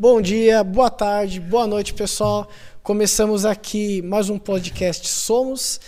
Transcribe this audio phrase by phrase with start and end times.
[0.00, 2.50] Bom dia, boa tarde, boa noite, pessoal.
[2.82, 5.78] Começamos aqui mais um podcast Somos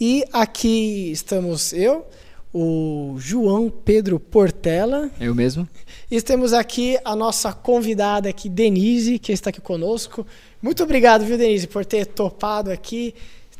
[0.00, 2.06] e aqui estamos eu,
[2.50, 5.10] o João Pedro Portela.
[5.20, 5.68] Eu mesmo.
[6.10, 10.26] E temos aqui a nossa convidada aqui, Denise, que está aqui conosco.
[10.62, 13.14] Muito obrigado, viu, Denise, por ter topado aqui,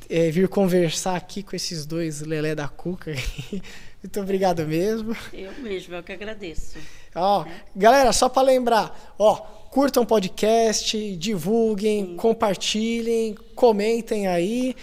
[0.09, 3.15] é, vir conversar aqui com esses dois lelé da cuca.
[4.02, 5.15] Muito obrigado mesmo.
[5.34, 6.79] Eu mesmo, eu que agradeço.
[7.14, 7.44] Ó,
[7.74, 9.36] galera, só para lembrar, ó,
[9.70, 12.16] curtam o podcast, divulguem, Sim.
[12.16, 14.74] compartilhem, comentem aí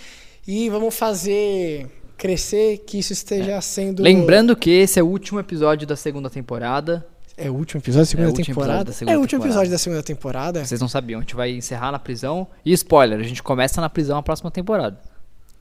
[0.48, 3.61] e vamos fazer crescer que isso esteja é.
[3.61, 4.01] sendo.
[4.01, 7.05] Lembrando que esse é o último episódio da segunda temporada.
[7.38, 8.84] É o último episódio da segunda é temporada?
[8.85, 9.49] Da segunda é o último temporada.
[9.49, 10.65] episódio da segunda temporada.
[10.65, 12.48] Vocês não sabiam, a gente vai encerrar na prisão.
[12.63, 14.98] E spoiler, a gente começa na prisão a próxima temporada.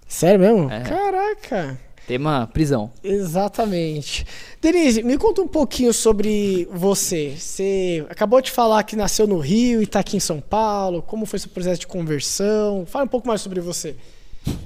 [0.06, 0.70] Sério mesmo?
[0.70, 0.82] É.
[0.82, 1.78] Caraca!
[2.06, 2.92] Tema prisão.
[3.02, 4.26] Exatamente.
[4.60, 7.34] Denise, me conta um pouquinho sobre você.
[7.36, 11.00] Você acabou de falar que nasceu no Rio e está aqui em São Paulo.
[11.00, 12.84] Como foi seu processo de conversão?
[12.84, 13.96] Fala um pouco mais sobre você.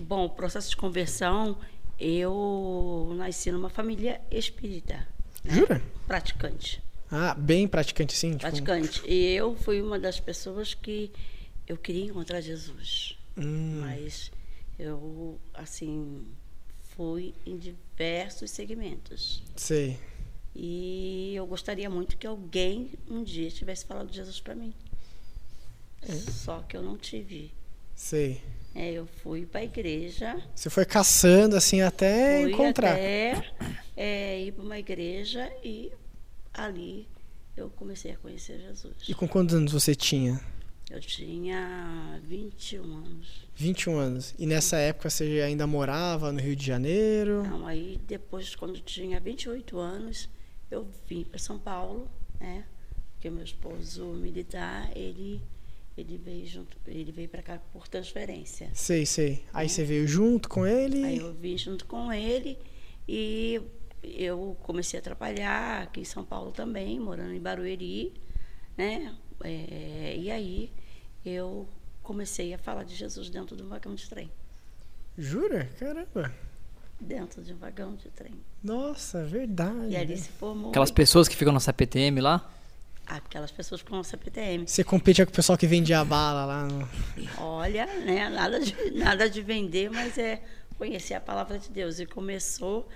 [0.00, 1.56] Bom, o processo de conversão,
[1.98, 5.06] eu nasci numa família espírita.
[5.45, 5.55] Né?
[5.55, 5.83] Jura?
[6.06, 6.83] Praticante.
[7.11, 8.33] Ah, bem praticante, sim.
[8.33, 8.42] Tipo...
[8.42, 9.02] Praticante.
[9.06, 11.12] E eu fui uma das pessoas que
[11.67, 13.17] eu queria encontrar Jesus.
[13.36, 13.80] Hum.
[13.80, 14.30] Mas
[14.78, 16.27] eu, assim,
[16.98, 19.41] fui em diversos segmentos.
[19.54, 19.96] Sei.
[20.52, 24.74] E eu gostaria muito que alguém um dia tivesse falado de Jesus para mim.
[26.02, 26.12] É.
[26.12, 27.52] Só que eu não tive.
[27.94, 28.42] Sei.
[28.74, 30.42] É, eu fui para a igreja.
[30.56, 32.94] Você foi caçando assim até fui encontrar?
[32.94, 33.44] Até
[33.96, 35.92] é, ir para uma igreja e
[36.52, 37.06] ali
[37.56, 38.96] eu comecei a conhecer Jesus.
[39.08, 40.40] E com quantos anos você tinha?
[40.91, 43.47] Eu tinha 21 anos.
[43.55, 44.34] 21 anos.
[44.39, 47.42] E nessa época você ainda morava no Rio de Janeiro?
[47.42, 50.30] Não, aí depois, quando eu tinha 28 anos,
[50.70, 52.08] eu vim para São Paulo,
[52.41, 52.64] né?
[53.12, 55.42] Porque meu esposo militar, ele
[55.96, 58.70] ele veio junto, ele veio para cá por transferência.
[58.73, 59.45] Sei, sei.
[59.52, 59.68] Aí né?
[59.68, 61.05] você veio junto com ele?
[61.05, 62.57] Aí eu vim junto com ele
[63.07, 63.61] e
[64.02, 68.14] eu comecei a trabalhar aqui em São Paulo também, morando em Barueri,
[68.77, 69.12] né?
[69.42, 70.70] É, e aí
[71.28, 71.68] eu
[72.02, 74.30] comecei a falar de Jesus dentro de um vagão de trem.
[75.16, 75.68] Jura?
[75.78, 76.33] Caramba.
[77.00, 78.34] Dentro de um vagão de trem.
[78.62, 79.90] Nossa, verdade.
[79.90, 80.70] E ali se formou.
[80.70, 82.50] Aquelas pessoas que ficam na CPTM lá?
[83.06, 84.67] Aquelas pessoas que ficam na CPTM.
[84.67, 86.88] Você compete com o pessoal que vendia bala lá no...
[87.38, 88.28] Olha, né?
[88.28, 90.42] Nada de, nada de vender, mas é
[90.77, 91.98] conhecer a palavra de Deus.
[91.98, 92.88] E começou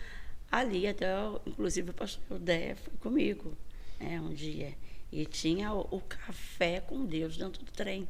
[0.50, 1.06] ali, até
[1.46, 3.56] inclusive o pastor Dé foi comigo
[3.98, 4.74] né, um dia.
[5.10, 8.08] E tinha o, o café com Deus dentro do trem.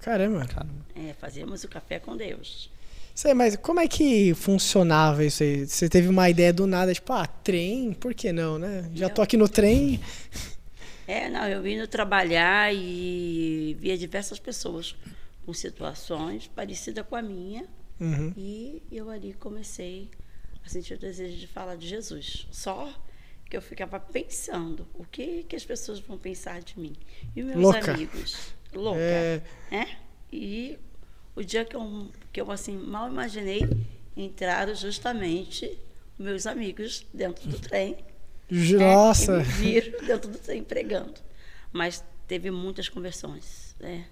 [0.00, 0.46] Caramba.
[0.94, 2.70] É, fazíamos o café com Deus.
[3.14, 5.66] Sei, mas como é que funcionava isso aí?
[5.66, 8.88] Você teve uma ideia do nada, tipo, ah, trem, por que não, né?
[8.94, 10.00] Já tô aqui no trem.
[11.08, 14.94] É, não, eu indo trabalhar e via diversas pessoas
[15.46, 17.64] com situações parecidas com a minha.
[17.98, 18.32] Uhum.
[18.36, 20.10] E eu ali comecei
[20.62, 22.46] a sentir o desejo de falar de Jesus.
[22.50, 22.92] Só
[23.48, 26.94] que eu ficava pensando o que, que as pessoas vão pensar de mim.
[27.34, 27.92] E meus Louca.
[27.92, 28.54] amigos.
[28.74, 29.00] Louca.
[29.00, 29.42] É...
[29.70, 29.98] Né?
[30.32, 30.78] E
[31.34, 33.62] o dia que eu, que eu assim, mal imaginei,
[34.16, 35.78] entraram justamente
[36.18, 37.96] meus amigos dentro do trem.
[38.50, 39.38] Nossa!
[39.38, 39.44] Né?
[39.44, 41.14] E me viram dentro do trem pregando.
[41.72, 44.06] Mas teve muitas conversões, né?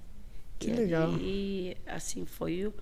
[0.58, 1.16] Que e legal.
[1.20, 2.72] E assim foi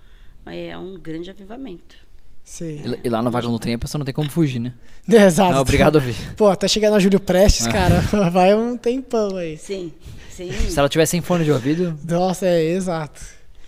[0.45, 2.04] é, um grande avivamento.
[2.45, 2.99] Sim.
[3.03, 4.71] E, lá no vagão do trem a pessoa não tem como fugir, né?
[5.11, 5.53] É, exato.
[5.53, 6.15] Não, obrigado a ouvir.
[6.37, 7.71] Pô, até chegar na Júlio Prestes, ah.
[7.71, 9.57] cara, vai um tempão aí.
[9.57, 9.91] Sim,
[10.29, 10.51] sim.
[10.51, 11.97] Se ela tivesse sem fone de ouvido.
[12.07, 13.21] Nossa, é, exato.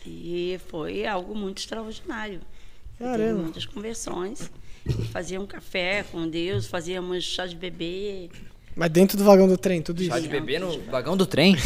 [0.06, 2.40] E foi algo muito extraordinário.
[2.98, 3.44] Caramba.
[3.44, 4.50] muitas conversões.
[5.12, 8.30] Fazia um café com Deus, fazíamos chá de bebê.
[8.76, 10.12] Mas dentro do vagão do trem, tudo isso?
[10.12, 11.58] Chá de bebê no vagão do trem?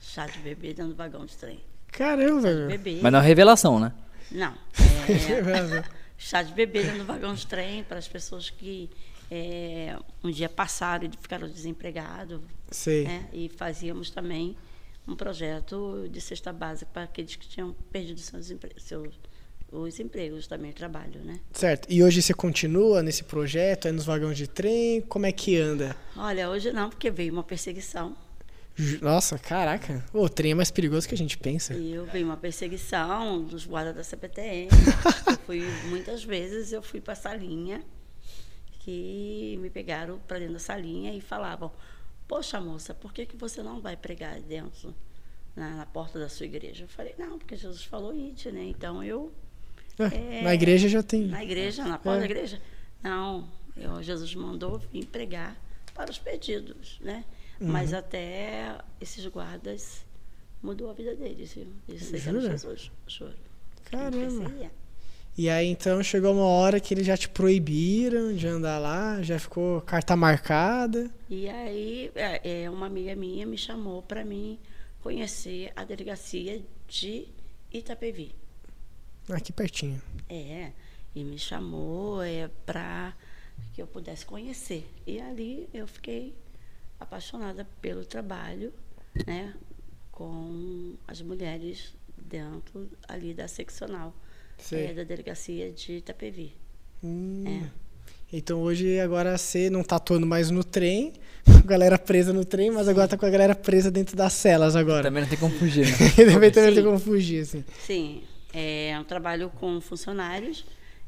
[0.00, 1.60] Chá de bebê dentro do vagão de trem.
[1.92, 3.00] Caramba, velho.
[3.02, 3.92] Mas não é revelação, né?
[4.32, 4.54] Não.
[5.08, 5.84] É,
[6.24, 8.88] chá de bebê do vagão de trem para as pessoas que
[9.30, 12.40] é, um dia passaram e ficaram desempregados.
[13.04, 13.28] Né?
[13.30, 14.56] E fazíamos também
[15.06, 19.14] um projeto de cesta básica para aqueles que tinham perdido seus, seus
[19.70, 21.40] os empregos também, o trabalho, né?
[21.52, 21.88] Certo.
[21.90, 25.00] E hoje você continua nesse projeto, é nos vagões de trem?
[25.02, 25.96] Como é que anda?
[26.16, 28.16] Olha, hoje não, porque veio uma perseguição.
[29.00, 30.04] Nossa, caraca.
[30.12, 31.74] O trem é mais perigoso que a gente pensa.
[31.74, 34.68] E eu vi uma perseguição dos guardas da CPTM.
[35.46, 37.84] fui muitas vezes, eu fui para a salinha
[38.80, 41.70] que me pegaram para dentro da salinha e falavam:
[42.26, 44.94] "Poxa, moça, por que que você não vai pregar dentro
[45.54, 48.64] na, na porta da sua igreja?" Eu falei: "Não, porque Jesus falou ide, né?
[48.64, 49.32] Então eu
[49.98, 51.26] é, é, na igreja já tem.
[51.26, 52.20] Na igreja, na porta é.
[52.20, 52.60] da igreja.
[53.02, 55.56] Não, eu, Jesus mandou vir pregar
[55.94, 57.24] para os pedidos, né?
[57.60, 57.68] Uhum.
[57.68, 60.04] Mas até esses guardas
[60.62, 61.66] mudou a vida deles, viu?
[61.88, 62.90] Eles Jesus.
[63.06, 63.34] Juro.
[63.84, 64.50] Caramba.
[64.64, 64.70] É.
[65.36, 69.38] E aí então chegou uma hora que eles já te proibiram de andar lá, já
[69.38, 71.10] ficou carta marcada.
[71.28, 74.58] E aí, é, é, uma amiga minha me chamou para mim
[75.00, 77.26] conhecer a delegacia de
[77.72, 78.32] Itapevi.
[79.28, 80.00] Aqui pertinho.
[80.28, 80.70] É,
[81.14, 83.12] e me chamou é, para
[83.72, 84.88] que eu pudesse conhecer.
[85.04, 86.32] E ali eu fiquei
[86.98, 88.72] apaixonada pelo trabalho,
[89.26, 89.54] né,
[90.10, 94.14] com as mulheres dentro ali da seccional
[94.72, 96.54] é, da delegacia de Itapevi.
[97.02, 97.44] Hum.
[97.46, 97.84] É.
[98.32, 101.12] Então hoje agora você não tá atuando mais no trem,
[101.44, 104.32] com a galera presa no trem, mas agora tá com a galera presa dentro das
[104.32, 105.04] celas agora.
[105.04, 105.92] Também não tem como fugir, né?
[106.32, 106.84] Também também não tem Sim.
[106.84, 107.64] como fugir, assim.
[107.80, 110.64] Sim, é um trabalho com funcionários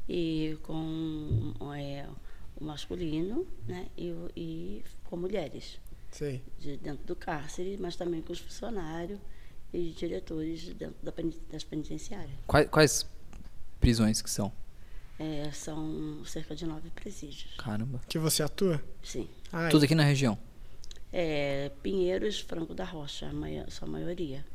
[0.07, 2.05] e com é,
[2.59, 5.79] o masculino, né, e, e com mulheres
[6.11, 6.41] Sei.
[6.59, 9.19] de dentro do cárcere, mas também com os funcionários
[9.73, 11.11] e diretores dentro da
[11.51, 12.31] das penitenciárias.
[12.45, 13.09] Quais, quais
[13.79, 14.51] prisões que são?
[15.19, 17.55] É, são cerca de nove presídios.
[17.57, 17.99] Caramba.
[18.07, 18.81] Que você atua?
[19.03, 19.27] Sim.
[19.51, 20.37] Ah, Tudo aqui na região.
[21.11, 24.45] É, Pinheiros, Franco da Rocha, a maio- sua maioria.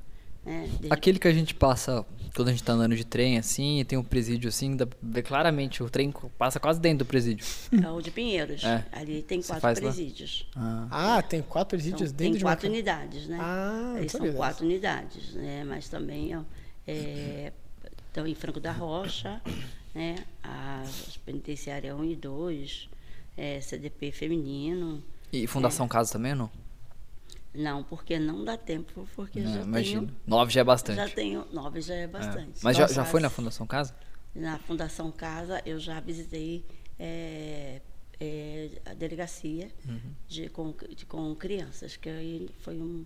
[0.44, 0.66] Né?
[0.68, 2.04] Desde- Aquele que a gente passa
[2.34, 4.98] quando a gente tá andando de trem, assim, e tem um presídio assim, dá pra
[5.02, 7.44] ver claramente, o trem passa quase dentro do presídio.
[7.84, 8.64] É o de Pinheiros.
[8.64, 8.84] É.
[8.90, 10.46] Ali tem Você quatro presídios.
[10.56, 10.88] Ah.
[10.90, 13.38] Ah, tem quatro presídios São- dentro tem de uma quatro ca- unidades, né?
[13.40, 15.62] Ah, Aí não são quatro unidades, né?
[15.64, 16.40] Mas também ó,
[16.86, 17.52] é,
[18.08, 19.40] estão em Franco da Rocha,
[19.94, 20.16] né?
[20.42, 22.88] As penitenciárias 1 e 2,
[23.36, 25.02] é, CDP feminino.
[25.30, 26.50] E Fundação Casa também ou não?
[27.54, 30.06] Não, porque não dá tempo, porque É, já imagino.
[30.06, 30.20] tenho.
[30.26, 30.96] Nove já é bastante.
[30.96, 31.46] Já tenho.
[31.52, 32.06] Nove já é É.
[32.06, 32.60] bastante.
[32.62, 33.94] Mas já, já foi na Fundação Casa?
[34.34, 36.64] Na Fundação Casa, eu já visitei
[36.98, 37.82] é,
[38.18, 40.00] é, a delegacia Uhum.
[40.26, 43.04] de, com, de- com crianças, que aí foi um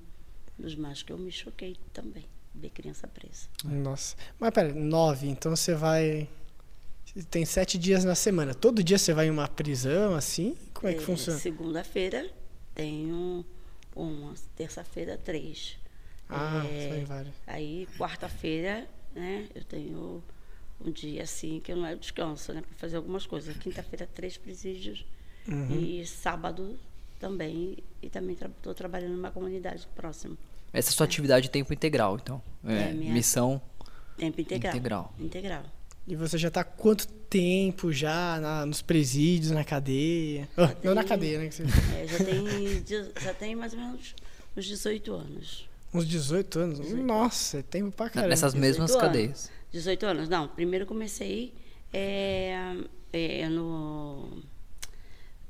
[0.59, 3.49] dos mais que eu me choquei também, ver criança presa.
[3.65, 4.15] Nossa.
[4.39, 6.29] Mas pera, nove, então você vai.
[7.31, 8.55] Tem sete dias na semana.
[8.55, 10.55] Todo dia você vai em uma prisão, assim?
[10.75, 11.39] Como é que É, funciona?
[11.39, 12.31] Segunda-feira
[12.75, 13.45] tenho
[13.97, 15.77] uma, terça-feira três.
[16.29, 17.35] Ah, É, são vários.
[17.47, 20.23] Aí, quarta-feira, né, eu tenho
[20.85, 23.57] um dia assim que eu não é descanso, né, para fazer algumas coisas.
[23.57, 25.05] Quinta-feira, três presídios.
[25.49, 25.71] Uhum.
[25.81, 26.79] E sábado
[27.19, 27.79] também.
[28.03, 30.37] E também estou trabalhando numa comunidade próxima.
[30.73, 32.43] Essa é a sua atividade tempo integral, então.
[32.65, 33.61] É, É, minha- missão.
[34.17, 34.73] Tempo integral.
[34.75, 35.15] Integral.
[35.19, 35.65] Integral.
[36.07, 40.49] E você já tá há quanto tempo já na- nos presídios, na cadeia?
[40.57, 41.49] Ah, não na cadeia, né?
[41.49, 42.85] que você- É, já, tem,
[43.23, 44.15] já tem mais ou menos
[44.57, 45.69] uns 18 anos.
[45.93, 46.93] Uns 18 anos.
[46.93, 48.29] Nossa, é tempo pra caramba.
[48.31, 49.03] Nessas 18 mesmas anos.
[49.03, 49.51] cadeias.
[49.73, 50.29] 18 anos?
[50.29, 51.53] Não, primeiro comecei
[51.93, 52.77] é,
[53.13, 54.43] é, no,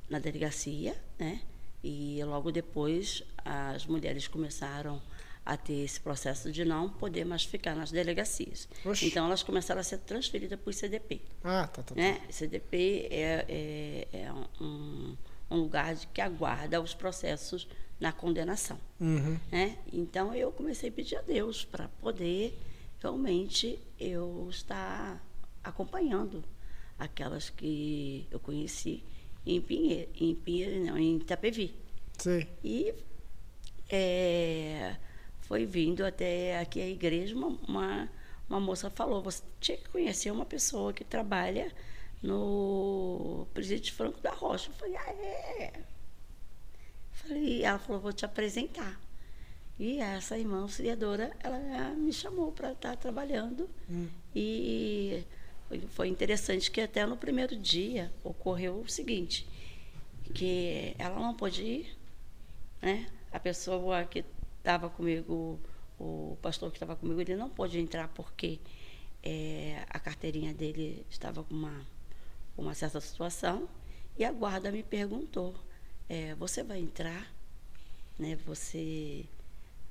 [0.09, 1.41] na delegacia, né?
[1.85, 5.01] E logo depois as mulheres começaram
[5.47, 8.69] a ter esse processo de não poder mais ficar nas delegacias.
[8.85, 9.07] Oxe.
[9.07, 11.23] Então elas começaram a ser transferidas para o CDP.
[11.45, 11.95] Ah, tá, tá.
[11.95, 11.95] tá.
[11.95, 12.21] Né?
[12.29, 15.17] CDP é, é, é um,
[15.49, 17.69] um lugar de que aguarda os processos
[18.01, 18.79] na condenação.
[19.01, 19.39] Uhum.
[19.53, 19.79] né?
[19.93, 22.59] Então eu comecei a pedir a Deus para poder
[23.01, 25.25] realmente eu estar
[25.63, 26.43] acompanhando
[26.99, 29.05] aquelas que eu conheci
[29.47, 31.73] em Pinheiro, em Pinheiro não, em Itapevi.
[32.19, 32.49] Sei.
[32.65, 32.93] E
[33.89, 34.97] é,
[35.47, 38.09] foi vindo até aqui a igreja, uma, uma,
[38.49, 41.73] uma moça falou, você tinha que conhecer uma pessoa que trabalha
[42.23, 44.71] no Presídio Franco da Rocha.
[44.71, 45.73] Eu falei, ah, é?
[47.13, 49.01] Falei, ela falou, vou te apresentar.
[49.79, 53.69] E essa irmã auxiliadora, ela me chamou para estar trabalhando.
[53.89, 54.09] Hum.
[54.35, 55.23] E
[55.69, 59.47] foi, foi interessante que até no primeiro dia ocorreu o seguinte,
[60.35, 61.97] que ela não pôde ir,
[62.83, 63.07] né?
[63.31, 64.25] A pessoa que
[64.67, 65.61] estava comigo,
[65.97, 68.59] o pastor que estava comigo, ele não pôde entrar porque
[69.23, 71.87] eh, a carteirinha dele estava com uma,
[72.59, 73.69] uma certa situação.
[74.19, 75.55] E a guarda me perguntou,
[76.09, 77.33] eh, você vai entrar?
[78.19, 78.37] Né?
[78.45, 79.25] Você...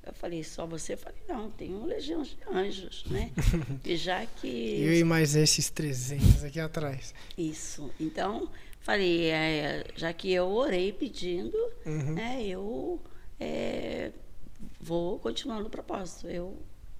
[0.04, 0.92] Eu falei, só você?
[0.92, 3.32] Eu falei, não, tem um legião de anjos, né?
[3.82, 4.46] E já que...
[4.82, 7.14] Eu e mais esses 300 aqui atrás.
[7.36, 7.90] Isso.
[7.98, 8.48] Então,
[8.80, 11.56] falei, é, já que eu orei pedindo,
[11.86, 12.14] Uhum.
[12.14, 13.00] né, eu
[13.40, 14.12] é,
[14.80, 16.56] vou continuar no propósito, eu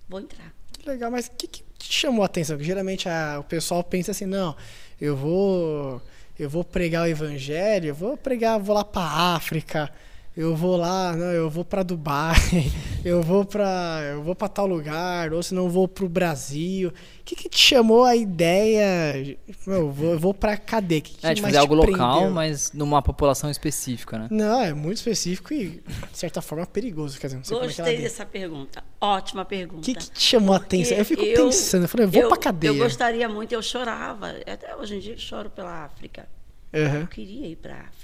[0.09, 0.53] vou entrar.
[0.85, 2.57] Legal, mas o que, que te chamou a atenção?
[2.57, 4.57] Porque geralmente a- o pessoal pensa assim, não,
[5.01, 6.01] eu vou
[6.39, 9.03] eu vou pregar o evangelho, eu vou pregar, vou lá pra
[9.35, 9.91] África,
[10.37, 12.37] eu vou lá, não, eu vou para Dubai,
[13.03, 16.91] eu vou para eu vou para tal lugar, ou se não vou pro Brasil.
[16.91, 19.39] O que, que te chamou a ideia?
[19.67, 21.01] Eu vou, eu vou para cadê?
[21.01, 24.29] Que que é, de fazer algo local, mas numa população específica, né?
[24.31, 27.19] Não, é muito específico e, de certa forma, perigoso.
[27.19, 28.85] Quer dizer, não sei Gostei como é que dessa pergunta.
[29.01, 29.79] Ótima pergunta.
[29.79, 30.99] O que, que te chamou a atenção?
[30.99, 32.71] Eu fico eu, pensando, eu falei, eu vou pra cadeia.
[32.71, 34.35] Eu gostaria muito, eu chorava.
[34.47, 36.29] Até hoje em dia eu choro pela África.
[36.75, 37.01] Uhum.
[37.01, 37.96] Eu queria ir para África.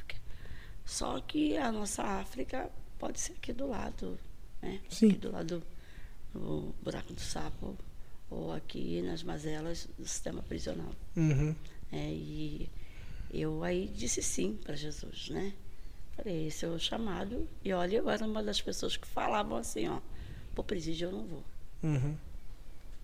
[0.93, 4.19] Só que a nossa África pode ser aqui do lado,
[4.61, 4.79] né?
[4.91, 5.09] Sim.
[5.09, 5.63] Aqui do lado
[6.35, 7.75] do buraco do sapo
[8.29, 10.93] ou aqui nas mazelas do sistema prisional.
[11.17, 11.57] Uhum.
[11.91, 12.69] É, e
[13.33, 15.55] eu aí disse sim para Jesus, né?
[16.15, 17.49] Falei, esse é o chamado.
[17.65, 19.99] E olha, eu era uma das pessoas que falavam assim, ó,
[20.55, 21.45] para presídio eu não vou.
[21.83, 22.15] Uhum.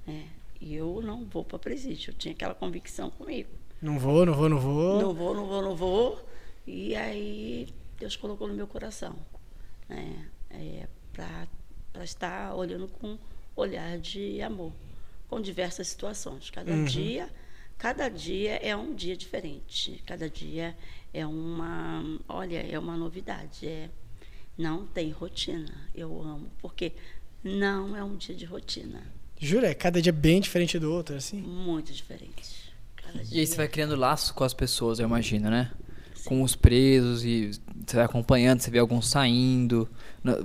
[0.07, 0.25] É,
[0.61, 2.11] e eu não vou para presídio.
[2.11, 3.49] Eu tinha aquela convicção comigo.
[3.81, 5.01] Não vou, não vou, não vou.
[5.01, 6.29] Não vou, não vou, não vou.
[6.69, 7.67] E aí
[7.99, 9.17] Deus colocou no meu coração,
[9.89, 10.29] né?
[10.51, 13.19] É, para estar olhando com
[13.57, 14.75] olhar de amor,
[15.29, 16.51] com diversas situações.
[16.51, 16.85] Cada uhum.
[16.85, 17.31] dia,
[17.79, 20.03] cada dia é um dia diferente.
[20.05, 20.77] Cada dia
[21.15, 23.67] é uma, olha, é uma novidade.
[23.67, 23.89] É,
[24.57, 25.89] não tem rotina.
[25.95, 26.93] Eu amo, porque
[27.43, 29.03] não é um dia de rotina.
[29.41, 29.75] Jura?
[29.75, 31.41] Cada dia bem diferente do outro, assim?
[31.41, 32.75] Muito diferente.
[33.33, 35.73] e aí você vai criando laço com as pessoas, eu imagino, né?
[36.25, 37.51] Com os presos e
[37.87, 39.89] você vai acompanhando, você vê alguns saindo.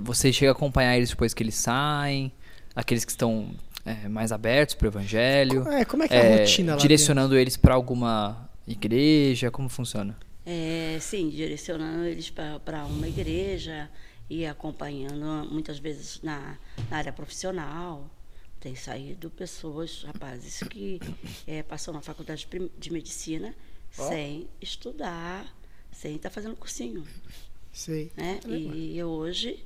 [0.02, 2.32] Você chega a acompanhar eles depois que eles saem,
[2.74, 3.54] aqueles que estão
[3.84, 5.68] é, mais abertos para o evangelho.
[5.68, 7.40] É, como é que é, é a rotina lá Direcionando dentro?
[7.40, 10.16] eles para alguma igreja, como funciona?
[10.46, 13.90] É, sim, direcionando eles para uma igreja
[14.28, 16.58] e acompanhando muitas vezes na,
[16.90, 18.10] na área profissional.
[18.60, 20.98] Tem saído pessoas, rapazes, que
[21.46, 23.54] é, passam na faculdade de medicina
[23.98, 24.08] oh.
[24.08, 25.46] sem estudar
[25.94, 27.06] sem estar tá fazendo cursinho.
[27.72, 28.12] Sei.
[28.16, 28.40] Né?
[28.46, 29.64] E hoje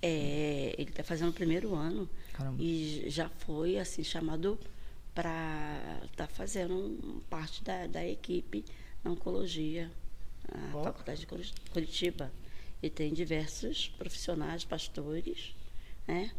[0.00, 2.62] é, ele está fazendo o primeiro ano Caramba.
[2.62, 4.58] e já foi assim chamado
[5.14, 8.64] para estar tá fazendo parte da, da equipe
[9.02, 9.90] na oncologia,
[10.52, 10.84] na oh.
[10.84, 11.26] Faculdade de
[11.70, 12.30] Curitiba.
[12.82, 15.54] E tem diversos profissionais, pastores,
[16.06, 16.30] né?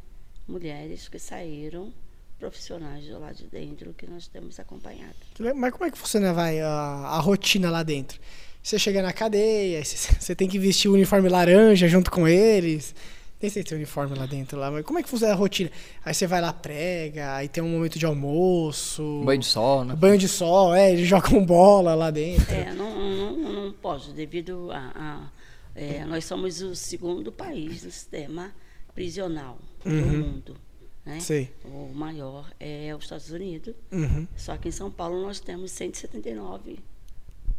[0.47, 1.91] mulheres que saíram
[2.37, 5.15] profissionais de lá de dentro que nós temos acompanhado.
[5.55, 8.19] Mas como é que funciona vai, a, a rotina lá dentro?
[8.65, 12.95] Você chega na cadeia, você tem que vestir o uniforme laranja junto com eles.
[13.39, 15.69] Nem sei se tem uniforme lá dentro lá, mas como é que funciona a rotina?
[16.03, 19.21] Aí você vai lá, prega, aí tem um momento de almoço.
[19.23, 19.95] Banho de sol, né?
[19.95, 22.51] Banho de sol, é, eles jogam bola lá dentro.
[22.51, 24.91] É, não, não, não pode, devido a.
[24.95, 25.31] a
[25.75, 28.51] é, nós somos o segundo país no sistema
[28.95, 30.01] prisional uhum.
[30.01, 30.57] do mundo.
[31.05, 31.19] Né?
[31.19, 31.51] Sei.
[31.65, 33.75] O maior é os Estados Unidos.
[33.91, 34.27] Uhum.
[34.35, 36.79] Só que em São Paulo nós temos 179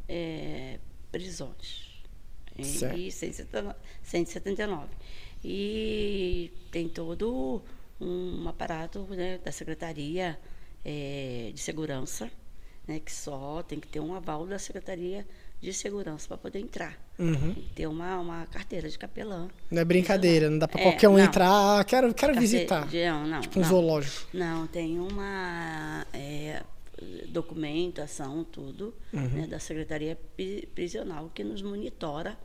[0.09, 0.79] é,
[1.17, 1.87] prisões.
[2.63, 2.99] Certo.
[2.99, 4.89] E 179.
[5.45, 7.63] E tem todo
[8.01, 10.39] um aparato né, da Secretaria
[10.85, 12.31] é, de Segurança,
[12.87, 15.27] né, que só tem que ter um aval da Secretaria
[15.61, 16.99] de Segurança para poder entrar.
[17.19, 17.55] Uhum.
[17.55, 19.49] Tem que ter uma, uma carteira de capelã.
[19.71, 21.21] Não é brincadeira, não dá para é, qualquer um não.
[21.25, 22.87] entrar, ah, quero, quero visitar.
[22.87, 23.69] De, não, não, tipo um não.
[23.69, 24.29] zoológico.
[24.35, 26.07] Não, tem uma.
[26.13, 26.63] É,
[27.29, 29.29] documentação, tudo, uhum.
[29.29, 30.19] né, da Secretaria
[30.75, 32.39] Prisional, que nos monitora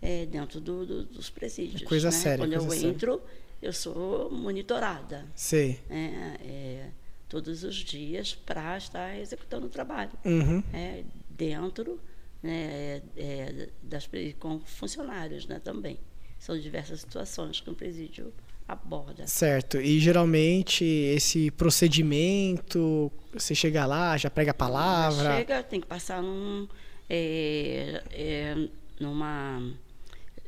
[0.00, 1.82] é, dentro do, do, dos presídios.
[1.82, 2.12] Coisa né?
[2.12, 2.44] séria.
[2.44, 3.24] Quando coisa eu entro, séria.
[3.62, 5.26] eu sou monitorada.
[5.34, 5.80] Sei.
[5.88, 6.90] É, é,
[7.28, 10.12] todos os dias para estar executando o trabalho.
[10.24, 10.62] Uhum.
[10.72, 12.00] É, dentro
[12.42, 15.98] né, é, das, com funcionários né, também.
[16.38, 18.32] São diversas situações que o presídio
[18.66, 19.26] aborda.
[19.26, 19.80] Certo.
[19.80, 25.36] E geralmente esse procedimento, você chega lá, já prega a palavra.
[25.36, 26.68] Chega, tem que passar num,
[27.08, 28.68] é, é,
[29.00, 29.62] numa,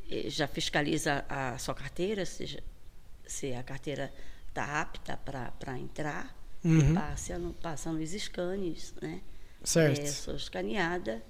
[0.09, 2.61] é, já fiscaliza a sua carteira, se,
[3.25, 4.11] se a carteira
[4.49, 6.93] está apta para entrar, uhum.
[6.93, 9.21] passa, passa nos escanes, né?
[9.63, 10.01] Certo.
[10.01, 11.23] É, sou escaneada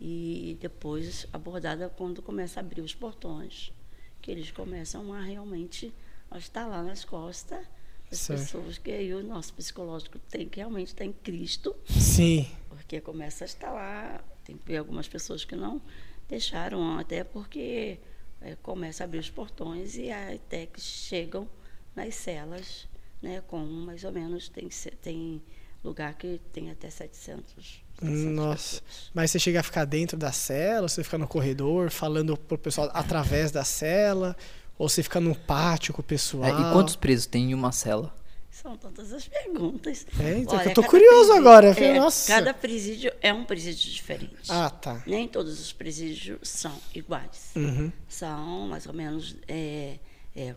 [0.00, 3.72] e depois abordada quando começa a abrir os portões,
[4.20, 5.92] que eles começam a realmente
[6.38, 7.66] está lá nas costas
[8.10, 8.40] das certo.
[8.40, 11.74] pessoas que aí o nosso psicológico tem que realmente estar em Cristo.
[11.88, 12.46] Sim.
[12.68, 14.22] Porque começa a estar lá.
[14.44, 15.80] Tem algumas pessoas que não
[16.28, 17.98] deixaram, até porque
[18.40, 21.48] é, começa a abrir os portões e até que chegam
[21.96, 22.86] nas celas,
[23.22, 24.68] né, com mais ou menos, tem,
[25.00, 25.42] tem
[25.82, 28.82] lugar que tem até 700 nossa.
[29.12, 32.90] Mas você chega a ficar dentro da cela, você fica no corredor, falando pro pessoal
[32.92, 34.36] através da cela,
[34.78, 36.44] ou você fica no pátio com o pessoal?
[36.44, 38.14] É, e quantos presos tem em uma cela?
[38.50, 40.06] São tantas as perguntas.
[40.18, 41.66] É, então Olha, eu tô curioso presídio, agora.
[41.70, 42.32] É, Nossa.
[42.32, 44.48] Cada presídio é um presídio diferente.
[44.48, 45.02] Ah, tá.
[45.06, 47.50] Nem todos os presídios são iguais.
[47.56, 47.92] Uhum.
[48.08, 49.98] São mais ou menos é,
[50.36, 50.54] é,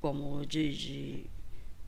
[0.00, 1.26] como de, de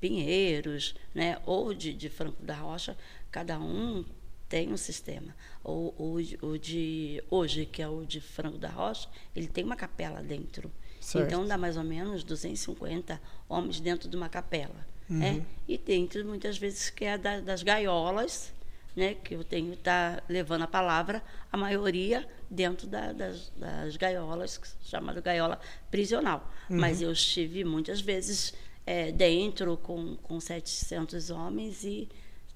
[0.01, 1.39] Pinheiros, né?
[1.45, 2.97] ou de, de Franco da Rocha.
[3.31, 4.05] Cada um
[4.49, 5.35] tem um sistema.
[5.63, 9.77] O, o, o de hoje, que é o de Franco da Rocha, ele tem uma
[9.77, 10.71] capela dentro.
[11.09, 11.27] Certo.
[11.27, 14.87] Então dá mais ou menos 250 homens dentro de uma capela.
[15.09, 15.19] Uhum.
[15.19, 15.47] Né?
[15.67, 18.53] E dentro, muitas vezes, que é da, das gaiolas,
[18.95, 19.15] né?
[19.15, 25.23] que eu tenho tá levando a palavra, a maioria dentro da, das, das, gaiolas, chamada
[25.23, 25.59] gaiola
[25.91, 26.47] prisional.
[26.69, 26.77] Uhum.
[26.79, 28.53] Mas eu estive muitas vezes
[28.85, 32.07] é, dentro com, com 700 homens e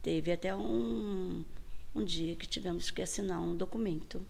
[0.02, 1.42] teve até um,
[1.94, 4.20] um dia que tivemos que assinar um documento,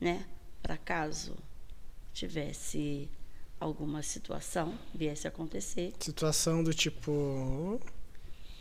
[0.00, 0.24] né?
[0.62, 1.36] Para caso
[2.14, 3.10] tivesse
[3.58, 5.92] alguma situação viesse a acontecer.
[5.98, 7.80] Situação do tipo.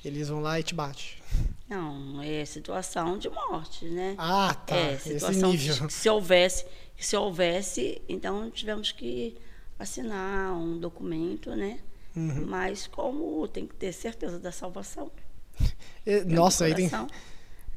[0.03, 1.21] Eles vão lá e te bate.
[1.67, 4.15] Não, é situação de morte, né?
[4.19, 4.75] Ah, tá.
[4.75, 5.89] É, situação Esse nível.
[5.89, 9.35] se houvesse, se houvesse, então tivemos que
[9.79, 11.79] assinar um documento, né?
[12.15, 12.45] Uhum.
[12.45, 15.11] Mas como tem que ter certeza da salvação.
[16.27, 16.89] Nossa, aí tem.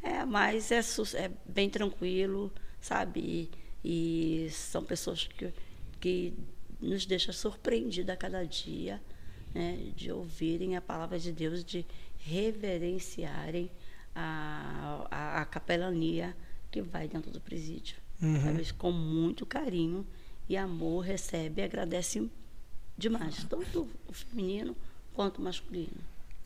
[0.03, 0.81] É, mas é,
[1.15, 3.51] é bem tranquilo, sabe?
[3.83, 5.53] E, e são pessoas que,
[5.99, 6.35] que
[6.81, 9.01] nos deixa surpreendida a cada dia,
[9.55, 11.85] né, de ouvirem a palavra de Deus, de
[12.19, 13.71] reverenciarem
[14.15, 16.37] a, a, a capelania
[16.71, 17.97] que vai dentro do presídio.
[18.21, 18.41] Uhum.
[18.43, 20.07] Sabe, com muito carinho
[20.49, 22.29] e amor recebe e agradece
[22.97, 24.77] demais, tanto o feminino
[25.15, 26.01] quanto o masculino.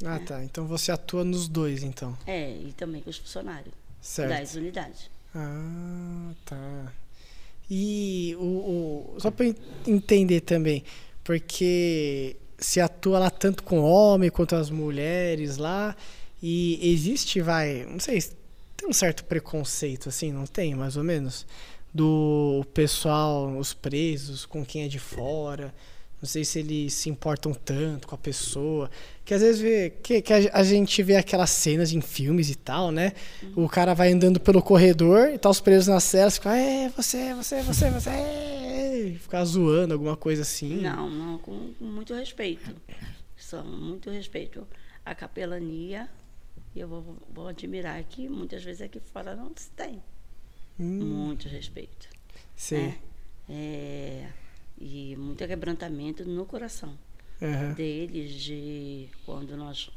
[0.04, 0.24] Ah, né?
[0.26, 0.44] tá.
[0.44, 2.16] Então você atua nos dois, então.
[2.26, 4.30] É, e também com os funcionários certo.
[4.30, 5.10] das unidades.
[5.34, 6.92] Ah, tá.
[7.70, 9.46] E o, o só para
[9.86, 10.84] entender também,
[11.24, 15.96] porque se atua lá tanto com homem quanto as mulheres lá,
[16.42, 18.20] e existe, vai, não sei,
[18.76, 21.46] tem um certo preconceito assim, não tem, mais ou menos,
[21.94, 25.74] do pessoal, os presos, com quem é de fora.
[26.22, 28.88] Não sei se eles se importam tanto com a pessoa.
[29.24, 32.92] Que às vezes vê, que, que a, gente vê aquelas cenas em filmes e tal,
[32.92, 33.12] né?
[33.42, 33.64] Uhum.
[33.64, 37.34] O cara vai andando pelo corredor e tá os presos na cela, fica, é, você,
[37.34, 40.80] você, você, você, é, ficar zoando, alguma coisa assim.
[40.80, 42.72] Não, não, com, com muito respeito.
[43.36, 44.64] Só muito respeito.
[45.04, 46.08] A capelania,
[46.72, 50.00] e eu vou, vou admirar que muitas vezes aqui fora não se tem.
[50.78, 51.00] Hum.
[51.00, 52.08] Muito respeito.
[52.54, 52.76] Sim.
[52.76, 52.98] Né?
[53.48, 54.28] É,
[54.78, 56.96] e muito quebrantamento no coração
[57.40, 57.74] uhum.
[57.74, 59.90] deles de quando nós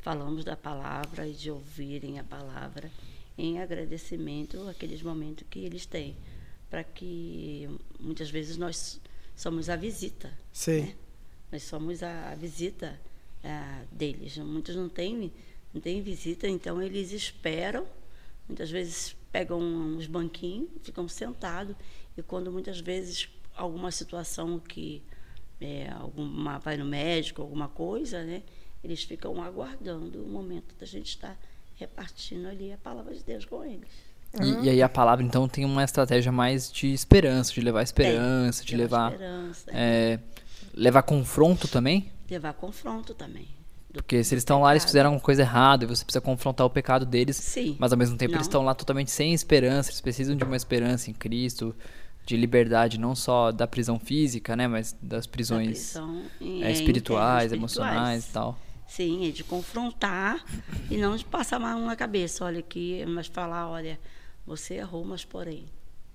[0.00, 2.90] falamos da palavra e de ouvirem a palavra
[3.36, 6.16] em agradecimento àqueles momentos que eles têm
[6.68, 7.68] para que
[8.00, 9.00] muitas vezes nós
[9.36, 10.82] somos a visita Sim.
[10.82, 10.94] Né?
[11.50, 12.98] nós somos a, a visita
[13.90, 15.32] deles muitos não têm
[15.74, 17.86] não têm visita então eles esperam
[18.46, 21.74] muitas vezes pegam uns banquinhos ficam sentados
[22.16, 25.02] e quando muitas vezes alguma situação que
[25.60, 28.42] é, alguma vai no médico, alguma coisa, né?
[28.82, 31.38] Eles ficam aguardando o momento da gente estar
[31.76, 33.88] repartindo ali a palavra de Deus com eles.
[34.40, 38.60] E, e, aí a palavra então tem uma estratégia mais de esperança, de levar esperança,
[38.60, 40.18] tem, de levar esperança, é,
[40.74, 42.10] levar confronto também.
[42.30, 43.46] Levar confronto também.
[43.92, 46.70] Porque se eles estão lá, eles fizeram alguma coisa errada e você precisa confrontar o
[46.70, 47.36] pecado deles.
[47.36, 47.76] Sim.
[47.78, 48.38] Mas ao mesmo tempo Não.
[48.38, 51.76] eles estão lá totalmente sem esperança, eles precisam de uma esperança em Cristo,
[52.24, 58.28] de liberdade não só da prisão física, né, mas das prisões prisão, é, espirituais, emocionais
[58.28, 58.58] e tal.
[58.86, 60.44] Sim, é de confrontar
[60.90, 63.98] e não de passar a mão na cabeça, olha aqui, mas falar, olha,
[64.46, 65.66] você errou, mas porém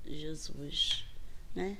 [0.06, 1.06] Jesus,
[1.54, 1.78] né,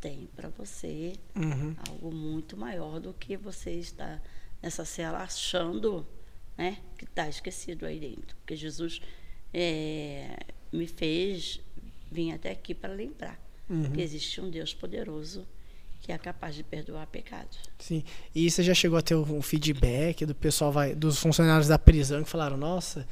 [0.00, 1.74] tem para você uhum.
[1.88, 4.20] algo muito maior do que você está
[4.62, 6.06] nessa cela achando,
[6.56, 9.02] né, que está esquecido aí dentro, porque Jesus
[9.52, 10.38] é,
[10.72, 11.60] me fez
[12.10, 13.90] vir até aqui para lembrar uhum.
[13.90, 15.46] que existe um Deus poderoso
[16.00, 17.58] que é capaz de perdoar pecados.
[17.78, 18.04] Sim.
[18.34, 22.22] E você já chegou a ter um feedback do pessoal, vai, dos funcionários da prisão
[22.22, 23.06] que falaram: nossa,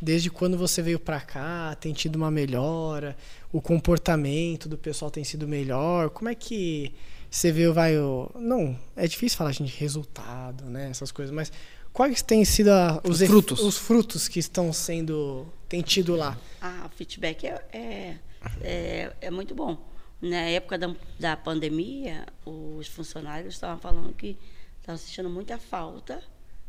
[0.00, 3.16] desde quando você veio para cá, tem tido uma melhora,
[3.52, 6.10] o comportamento do pessoal tem sido melhor.
[6.10, 6.94] Como é que
[7.30, 8.30] você vê, vai, o...
[8.36, 11.52] não, é difícil falar gente resultado, né, essas coisas, mas
[11.92, 16.38] quais têm sido a, os, os, frutos, os frutos que estão sendo tem tido lá?
[16.62, 18.16] Ah, o feedback é, é,
[18.62, 19.76] é, é muito bom
[20.20, 24.36] na época da, da pandemia, os funcionários estavam falando que
[24.80, 26.22] estavam sentindo muita falta,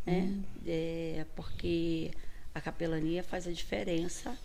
[0.06, 0.22] né?
[0.22, 0.44] Hum.
[0.66, 2.12] É, porque
[2.54, 4.38] a capelania faz a diferença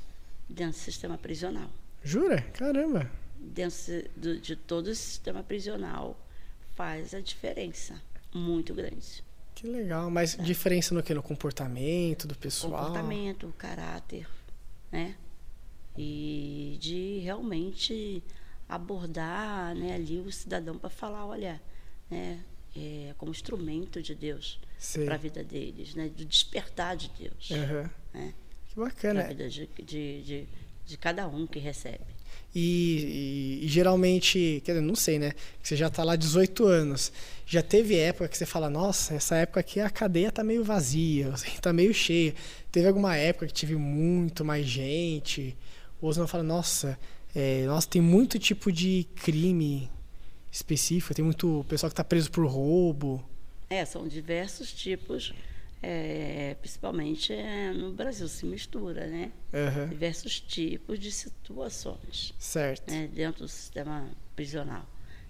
[0.48, 1.70] dentro do sistema prisional.
[2.02, 2.40] Jura?
[2.52, 3.10] Caramba!
[3.36, 6.18] Dentro de, de todo o sistema prisional
[6.74, 8.00] faz a diferença
[8.32, 9.22] muito grande.
[9.54, 10.10] Que legal.
[10.10, 11.14] Mas diferença no que?
[11.14, 12.86] No comportamento do pessoal?
[12.86, 14.28] Comportamento, caráter,
[14.90, 15.14] né?
[15.96, 18.22] E de realmente
[18.68, 21.60] abordar né, ali o cidadão para falar, olha,
[22.10, 22.40] né,
[22.76, 24.58] é, como instrumento de Deus
[25.04, 26.08] para a vida deles, né?
[26.08, 27.50] Do despertar de Deus.
[27.50, 27.88] Uhum.
[28.12, 28.34] Né?
[28.68, 29.20] Que bacana.
[29.20, 30.48] Para a vida de, de, de,
[30.84, 32.04] de cada um que recebe.
[32.54, 35.32] E, e, e, geralmente, quer dizer, não sei, né?
[35.62, 37.12] Você já está lá 18 anos.
[37.46, 41.30] Já teve época que você fala, nossa, essa época aqui a cadeia tá meio vazia,
[41.32, 42.34] assim, tá meio cheia.
[42.70, 45.56] Teve alguma época que tive muito mais gente.
[46.00, 46.98] Ou você não fala, nossa,
[47.34, 49.90] é, nossa, tem muito tipo de crime
[50.50, 53.24] específico, tem muito pessoal que está preso por roubo.
[53.68, 55.34] É, são diversos tipos
[55.86, 59.30] é, principalmente é, no Brasil se mistura, né?
[59.52, 59.88] Uhum.
[59.90, 62.32] Diversos tipos de situações.
[62.38, 62.90] Certo.
[62.90, 64.86] Né, dentro do sistema prisional.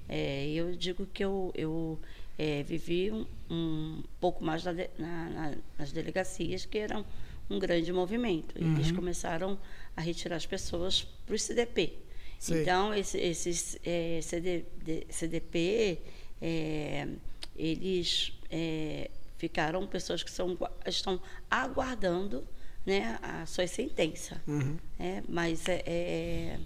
[0.08, 1.98] É, eu digo que eu, eu
[2.38, 7.04] é, vivi um, um, pouco mais na, na, na, nas delegacias, que eram
[7.50, 8.56] um grande movimento.
[8.56, 8.76] Uhum.
[8.76, 11.98] Eles começaram a retirar as pessoas para o CDP.
[12.38, 12.60] Sim.
[12.60, 14.64] Então, esse, esses é, CD,
[15.08, 15.98] CDP,
[16.42, 17.08] é,
[17.56, 19.10] eles é,
[19.44, 22.48] Ficaram pessoas que são, estão aguardando
[22.86, 24.40] né, a sua sentença.
[24.46, 24.78] Uhum.
[24.98, 26.60] É, mas é, é,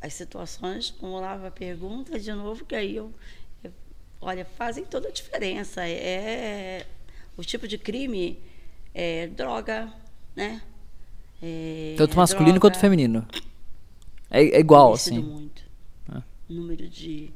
[0.00, 3.12] as situações, vamos lá, a pergunta de novo, que aí eu,
[3.64, 3.72] eu,
[4.20, 5.84] olha, fazem toda a diferença.
[5.88, 6.86] É,
[7.36, 8.38] o tipo de crime
[8.94, 9.92] é droga,
[10.36, 10.62] né?
[11.42, 13.26] É, Tanto masculino droga, quanto feminino.
[14.30, 15.18] É, é igual, assim.
[15.20, 15.62] muito.
[16.14, 16.22] É.
[16.48, 17.30] Número de,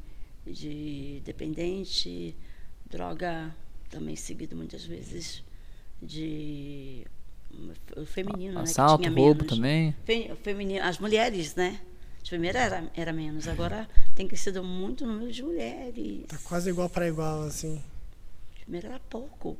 [0.46, 2.34] de dependente,
[2.88, 3.54] droga
[3.90, 5.42] também seguido muitas vezes
[6.02, 7.04] de
[7.96, 8.62] o feminino, né?
[8.62, 9.94] Assalto, roubo também.
[10.04, 11.80] Fe, feminino, as mulheres, né?
[12.22, 16.26] De primeira era, era menos, agora tem crescido muito o número de mulheres.
[16.28, 17.82] Tá quase igual para igual, assim.
[18.54, 19.56] De primeira era pouco.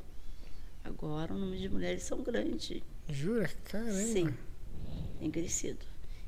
[0.85, 2.83] Agora o número de mulheres são grande.
[3.13, 3.51] Jura?
[3.65, 3.93] Caramba.
[3.93, 4.35] Sim,
[5.19, 5.85] tem crescido.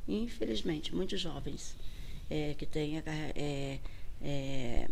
[0.06, 1.76] Infelizmente, muitos jovens
[2.28, 3.78] é, que têm é,
[4.20, 4.88] é,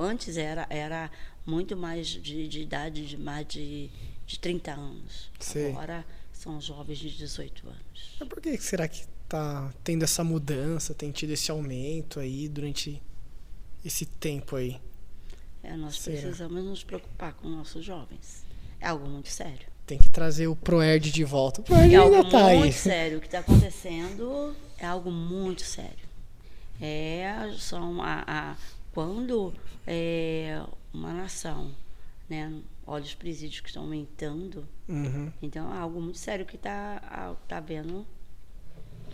[0.00, 1.10] antes era, era
[1.44, 3.90] muito mais de, de idade de mais de,
[4.26, 5.30] de 30 anos.
[5.40, 5.70] Sim.
[5.70, 8.16] Agora são jovens de 18 anos.
[8.20, 13.02] Mas por que será que está tendo essa mudança, tem tido esse aumento aí durante
[13.84, 14.80] esse tempo aí?
[15.62, 16.20] É, nós será?
[16.20, 18.44] precisamos nos preocupar com nossos jovens.
[18.80, 19.66] É algo muito sério.
[19.88, 21.62] Tem que trazer o Proerd de volta.
[21.62, 23.16] O Proerd é algo ainda tá muito sério.
[23.16, 26.06] O que está acontecendo é algo muito sério.
[26.78, 28.56] É, são a, a
[28.92, 29.54] quando
[29.86, 31.74] é, uma nação,
[32.28, 32.52] né?
[32.86, 34.68] Olha os presídios que estão aumentando.
[34.86, 35.32] Uhum.
[35.40, 38.06] Então, é algo muito sério que está tá vendo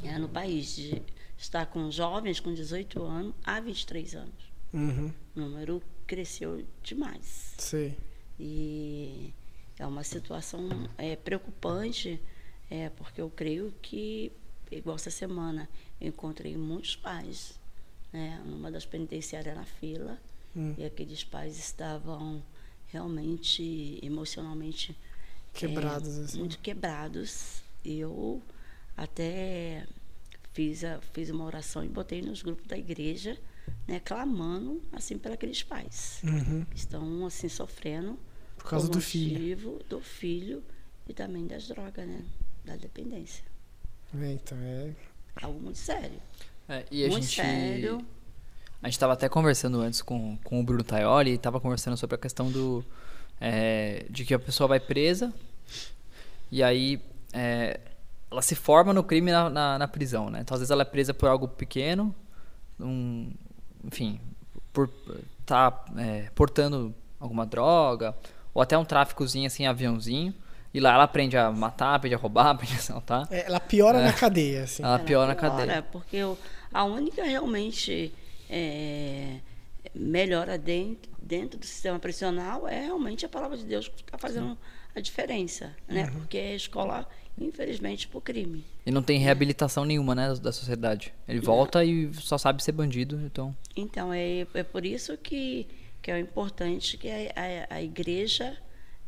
[0.02, 0.74] é, no país.
[0.74, 1.00] De
[1.38, 4.52] estar com jovens com 18 anos a 23 anos.
[4.72, 5.12] Uhum.
[5.37, 7.54] O número cresceu demais.
[7.58, 7.94] Sim.
[8.40, 9.32] E
[9.78, 12.20] é uma situação é, preocupante,
[12.70, 14.32] é, porque eu creio que,
[14.70, 15.68] igual essa semana,
[16.00, 17.58] eu encontrei muitos pais
[18.12, 20.18] né, numa das penitenciárias na fila
[20.56, 20.74] Hum.
[20.78, 22.42] E aqueles pais estavam
[22.88, 24.96] realmente emocionalmente
[25.52, 26.38] quebrados, é, assim.
[26.38, 27.62] muito quebrados.
[27.84, 28.42] E eu
[28.96, 29.87] até
[30.52, 33.38] fiz, a, fiz uma oração e botei nos grupos da igreja,
[33.87, 36.64] né, clamando assim para aqueles pais uhum.
[36.66, 38.18] que estão assim sofrendo
[38.64, 40.62] por causa do filho, do filho
[41.07, 42.24] e também das drogas, né,
[42.64, 43.44] da dependência.
[44.18, 44.90] É, então é
[45.42, 46.18] algo muito sério.
[46.66, 48.07] É, e a muito gente sério.
[48.83, 52.16] A gente estava até conversando antes com, com o Bruno Taioli e estava conversando sobre
[52.16, 52.83] a questão do.
[53.38, 55.35] É, de que a pessoa vai presa
[56.50, 57.81] e aí é,
[58.31, 60.40] ela se forma no crime na, na, na, prisão, né?
[60.40, 62.14] Então, às vezes ela é presa por algo pequeno,
[62.81, 63.31] um,
[63.85, 64.20] enfim,
[64.72, 64.88] por
[65.40, 68.16] estar tá, é, portando alguma droga,
[68.54, 70.32] ou até um tráficozinho assim, aviãozinho.
[70.72, 73.28] E lá ela aprende a matar, aprende a roubar, aprende a assaltar.
[73.30, 74.04] É, ela piora é.
[74.04, 74.82] na cadeia, assim.
[74.82, 75.82] Ela, ela piora na cadeia.
[75.82, 76.18] Porque
[76.72, 78.12] a única realmente
[78.48, 79.36] é,
[79.94, 84.56] melhora dentro, dentro do sistema prisional é realmente a palavra de Deus que está fazendo
[84.94, 86.04] a diferença, né?
[86.04, 86.20] Uhum.
[86.20, 88.64] Porque é escola, infelizmente, por crime.
[88.86, 91.12] E não tem reabilitação nenhuma, né, da sociedade.
[91.26, 91.84] Ele volta não.
[91.84, 93.54] e só sabe ser bandido, então.
[93.74, 95.66] Então é, é por isso que,
[96.04, 97.16] que é importante que a,
[97.70, 98.58] a, a igreja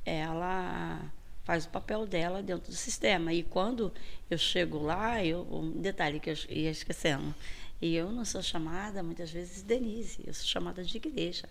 [0.02, 1.12] ela
[1.44, 3.34] faz o papel dela dentro do sistema.
[3.34, 3.92] E quando
[4.30, 7.34] eu chego lá, eu, um detalhe que eu ia esquecendo,
[7.82, 11.46] e eu não sou chamada, muitas vezes, Denise, eu sou chamada de igreja.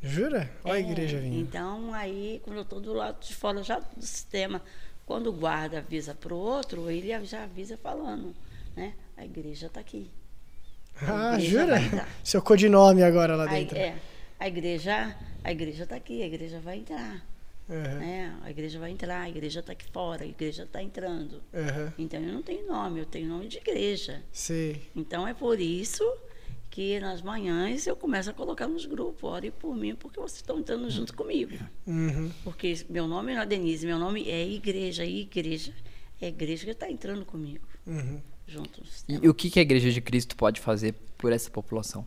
[0.00, 0.50] Jura?
[0.64, 1.40] Olha é, a igreja vindo.
[1.40, 4.62] Então, aí, quando eu estou do lado de fora já do sistema,
[5.04, 8.34] quando o guarda avisa para o outro, ele já avisa falando,
[8.74, 8.94] né?
[9.14, 10.10] A igreja está aqui.
[11.02, 11.76] A ah, jura?
[12.24, 13.76] Seu codinome agora lá dentro.
[13.76, 14.15] Aí, é.
[14.38, 17.26] A igreja, a igreja está aqui, a igreja vai entrar.
[17.68, 17.98] Uhum.
[17.98, 18.38] Né?
[18.42, 21.42] A igreja vai entrar, a igreja está aqui fora, a igreja está entrando.
[21.52, 21.92] Uhum.
[21.98, 24.22] Então eu não tenho nome, eu tenho nome de igreja.
[24.32, 24.76] Sim.
[24.94, 26.04] Então é por isso
[26.70, 30.58] que nas manhãs eu começo a colocar nos grupos, ore por mim, porque vocês estão
[30.58, 31.58] entrando junto comigo.
[31.86, 32.30] Uhum.
[32.44, 35.74] Porque meu nome não é Denise, meu nome é igreja, e igreja
[36.20, 37.66] é a igreja que está entrando comigo.
[37.86, 38.20] Uhum.
[38.46, 39.04] Juntos.
[39.08, 42.06] E o que, que a Igreja de Cristo pode fazer por essa população?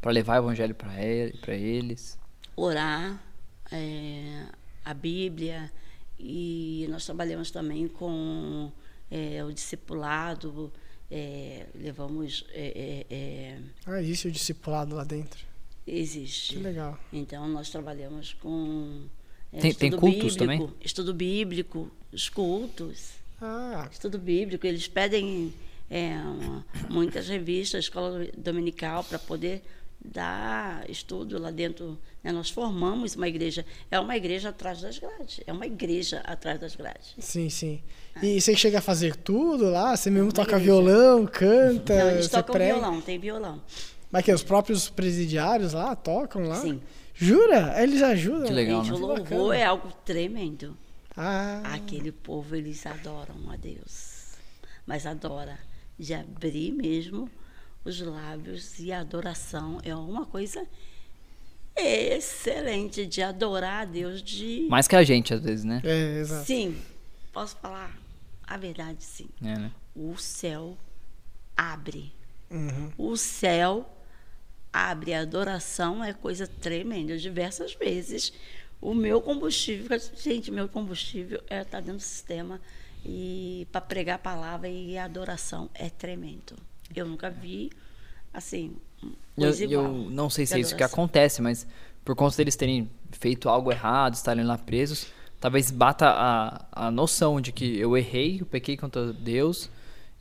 [0.00, 2.18] Para levar o evangelho para ele, eles?
[2.56, 3.22] Orar,
[3.70, 4.46] é,
[4.84, 5.70] a Bíblia,
[6.18, 8.70] e nós trabalhamos também com
[9.10, 10.72] é, o discipulado,
[11.10, 12.44] é, levamos.
[12.52, 15.44] É, é, é, ah, existe o discipulado lá dentro.
[15.86, 16.54] Existe.
[16.54, 16.98] Que legal.
[17.12, 19.06] Então nós trabalhamos com.
[19.52, 20.74] É, tem, tem cultos bíblico, também?
[20.80, 23.14] Estudo bíblico, os cultos.
[23.40, 23.88] Ah.
[23.90, 24.66] Estudo bíblico.
[24.66, 25.52] Eles pedem
[25.90, 29.62] uma, muitas revistas, escola dominical, para poder
[30.02, 31.98] dar estudo lá dentro.
[32.22, 32.32] Né?
[32.32, 33.64] Nós formamos uma igreja.
[33.90, 35.40] É uma igreja atrás das grades.
[35.46, 37.14] É uma igreja atrás das grades.
[37.18, 37.82] Sim, sim.
[38.22, 39.96] E você chega a fazer tudo lá?
[39.96, 40.64] Você mesmo uma toca igreja.
[40.64, 41.94] violão, canta?
[41.96, 42.74] Não, eles tocam prega?
[42.74, 43.62] violão, tem violão.
[44.10, 46.56] Mas que os próprios presidiários lá tocam lá?
[46.56, 46.80] Sim.
[47.14, 47.80] Jura?
[47.80, 48.46] Eles ajudam?
[48.46, 49.04] Que legal, Gente, né?
[49.04, 50.76] o louvor é algo tremendo.
[51.16, 51.60] Ah.
[51.74, 54.32] Aquele povo, eles adoram a Deus.
[54.86, 55.58] Mas adora
[55.98, 57.30] de abrir mesmo
[57.84, 60.66] os lábios e a adoração é uma coisa
[61.76, 66.44] excelente de adorar a Deus de mais que a gente às vezes né é, exato.
[66.44, 66.76] sim
[67.32, 67.96] posso falar
[68.46, 69.70] a verdade sim é, né?
[69.94, 70.76] o céu
[71.56, 72.12] abre
[72.50, 72.92] uhum.
[72.98, 73.88] o céu
[74.72, 78.32] abre a adoração é coisa tremenda diversas vezes
[78.80, 82.60] o meu combustível gente meu combustível é estar tá dentro do sistema
[83.04, 86.56] e para pregar a palavra e a adoração é tremendo.
[86.94, 87.70] Eu nunca vi
[88.32, 88.76] assim.
[89.36, 91.66] Eu, eu, não sei se é isso que acontece, mas
[92.04, 95.06] por conta deles terem feito algo errado, estarem lá presos,
[95.40, 99.70] talvez bata a, a noção de que eu errei, eu pequei contra Deus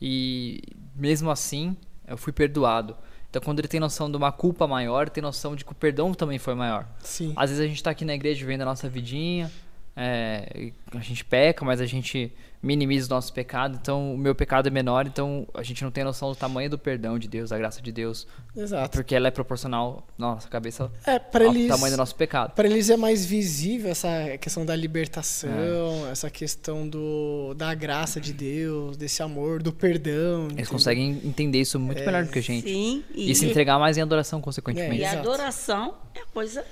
[0.01, 0.62] e
[0.95, 1.75] mesmo assim
[2.08, 2.95] eu fui perdoado.
[3.29, 6.13] Então, quando ele tem noção de uma culpa maior, tem noção de que o perdão
[6.13, 6.88] também foi maior.
[6.99, 7.32] Sim.
[7.36, 9.51] Às vezes a gente está aqui na igreja vivendo a nossa vidinha,
[9.95, 13.78] é, a gente peca, mas a gente minimiza os nossos pecados.
[13.82, 16.78] Então, o meu pecado é menor, então a gente não tem noção do tamanho do
[16.78, 18.28] perdão de Deus, da graça de Deus.
[18.56, 18.91] Exato.
[18.91, 22.52] Porque ela é proporcional à nossa cabeça é, ao eles, tamanho do nosso pecado.
[22.52, 26.12] Para eles é mais visível essa questão da libertação, é.
[26.12, 30.41] essa questão do, da graça de Deus, desse amor, do perdão.
[30.41, 30.72] Eles entendeu?
[30.72, 32.67] conseguem entender isso muito é, melhor do que a gente.
[32.67, 33.04] Sim.
[33.15, 35.04] E, e se entregar mais em adoração, consequentemente.
[35.04, 36.65] É, e a adoração é coisa...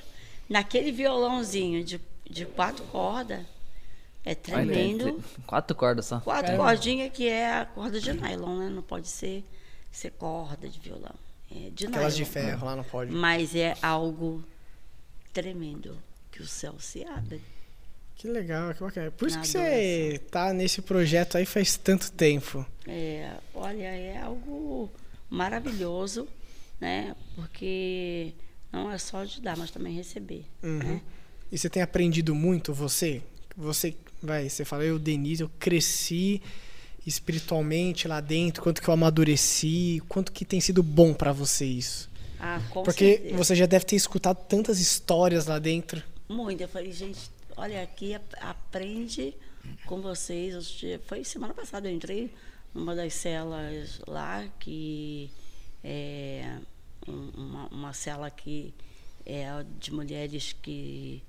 [0.50, 3.40] Naquele violãozinho de de quatro cordas.
[4.28, 5.24] É tremendo.
[5.46, 6.20] quatro cordas só.
[6.20, 6.64] Quatro Caramba.
[6.66, 8.70] cordinhas que é a corda de nylon, né?
[8.70, 9.42] Não pode ser,
[9.90, 11.16] ser corda de violão.
[11.50, 12.26] É de Aquelas nylon.
[12.26, 13.12] de ferro lá não pode.
[13.14, 14.44] Mas é algo
[15.32, 15.98] tremendo
[16.30, 17.42] que o céu se abre.
[18.18, 19.12] Que legal, que bacana.
[19.12, 22.66] Por isso que você tá nesse projeto aí faz tanto tempo.
[22.86, 24.92] É, olha, é algo
[25.30, 26.28] maravilhoso,
[26.82, 27.16] né?
[27.34, 28.34] Porque
[28.74, 30.46] não é só de dar, mas também receber.
[30.62, 30.80] Uhum.
[30.80, 31.02] Né?
[31.50, 33.22] E você tem aprendido muito, você?
[33.56, 36.42] Você, vai, você fala, eu, Denise, eu cresci
[37.06, 42.10] espiritualmente lá dentro, quanto que eu amadureci, quanto que tem sido bom para você isso?
[42.40, 43.38] Ah, com Porque certeza.
[43.38, 46.04] você já deve ter escutado tantas histórias lá dentro.
[46.30, 46.62] Muito.
[46.62, 49.34] Eu falei, gente, olha aqui, aprende
[49.86, 50.84] com vocês.
[51.08, 52.32] Foi semana passada, eu entrei
[52.74, 55.32] numa das celas lá, que
[55.84, 56.58] é
[57.08, 58.74] uma, uma cela que
[59.26, 59.48] é
[59.80, 61.24] de mulheres que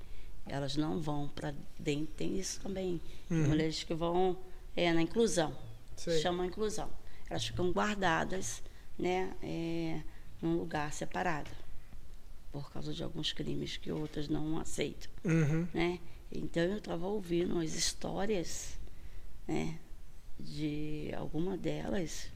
[0.49, 2.15] elas não vão para dentro.
[2.15, 3.01] Tem isso também.
[3.31, 3.49] Uhum.
[3.49, 4.39] Mulheres que vão
[4.77, 5.57] é, na inclusão.
[5.97, 6.21] Sei.
[6.21, 6.91] Chama inclusão.
[7.29, 8.63] Elas ficam guardadas
[8.99, 10.03] né, é,
[10.41, 11.51] num lugar separado.
[12.51, 15.11] Por causa de alguns crimes que outras não aceitam.
[15.25, 15.69] Uhum.
[15.75, 16.01] Né?
[16.33, 18.79] Então eu estava ouvindo as histórias
[19.47, 19.79] né,
[20.39, 22.31] de alguma delas.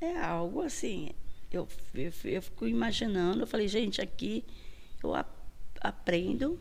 [0.00, 1.10] É algo assim.
[1.50, 4.44] Eu, eu, eu fico imaginando, eu falei, gente, aqui
[5.02, 5.28] eu ap
[5.80, 6.58] aprendo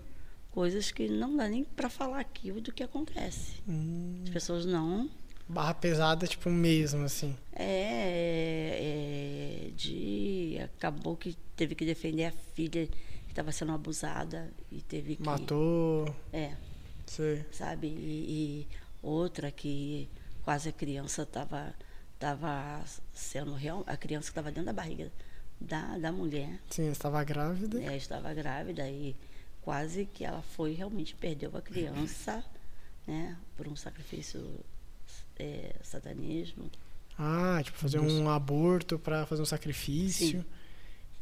[0.53, 3.61] coisas que não dá nem para falar aqui do que acontece.
[3.67, 4.21] Hum.
[4.23, 5.09] As pessoas não.
[5.49, 7.35] Barra pesada, tipo, mesmo, assim.
[7.51, 10.59] É, é, de.
[10.63, 15.23] Acabou que teve que defender a filha que estava sendo abusada e teve que.
[15.23, 16.15] Matou.
[16.31, 16.55] É.
[17.07, 17.43] Sei.
[17.51, 17.87] Sabe?
[17.87, 17.91] E,
[18.29, 18.67] e
[19.01, 20.07] outra que
[20.43, 21.73] quase a criança estava
[22.19, 23.83] tava sendo real.
[23.87, 25.11] A criança que estava dentro da barriga
[25.59, 26.59] da, da mulher.
[26.69, 27.81] Sim, estava grávida.
[27.81, 29.15] É, estava grávida e
[29.63, 32.43] quase que ela foi realmente perdeu a criança,
[33.07, 34.59] né, por um sacrifício
[35.37, 36.69] é, satanismo.
[37.17, 40.39] Ah, tipo fazer um aborto para fazer um sacrifício.
[40.39, 40.45] Sim.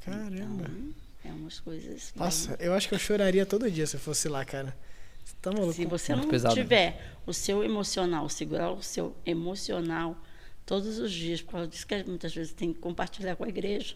[0.02, 0.64] Caramba.
[0.64, 2.14] Então, É umas coisas.
[2.16, 2.68] Nossa, bem...
[2.68, 4.76] eu acho que eu choraria todo dia se eu fosse lá, cara.
[5.24, 5.74] Você tá maluco?
[5.74, 7.12] Se você não pesado, tiver né?
[7.28, 10.18] o seu emocional, segurar o seu emocional
[10.66, 13.96] todos os dias, por causa disso que muitas vezes tem que compartilhar com a igreja,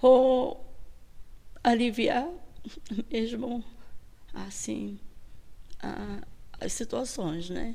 [0.00, 0.64] ou
[1.62, 2.26] aliviar
[3.10, 3.64] mesmo
[4.32, 4.98] assim
[5.82, 6.22] a,
[6.60, 7.74] as situações, né?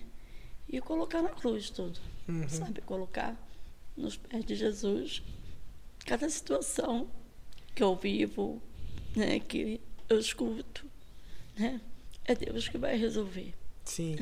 [0.68, 2.48] E colocar na cruz tudo, uhum.
[2.50, 2.82] sabe?
[2.82, 3.36] Colocar
[3.96, 5.22] nos pés de Jesus
[6.06, 7.08] cada situação
[7.74, 8.62] que eu vivo,
[9.16, 9.40] né?
[9.40, 10.86] Que eu escuto,
[11.58, 11.82] né?
[12.26, 13.54] É Deus que vai resolver.
[13.84, 14.18] Sim.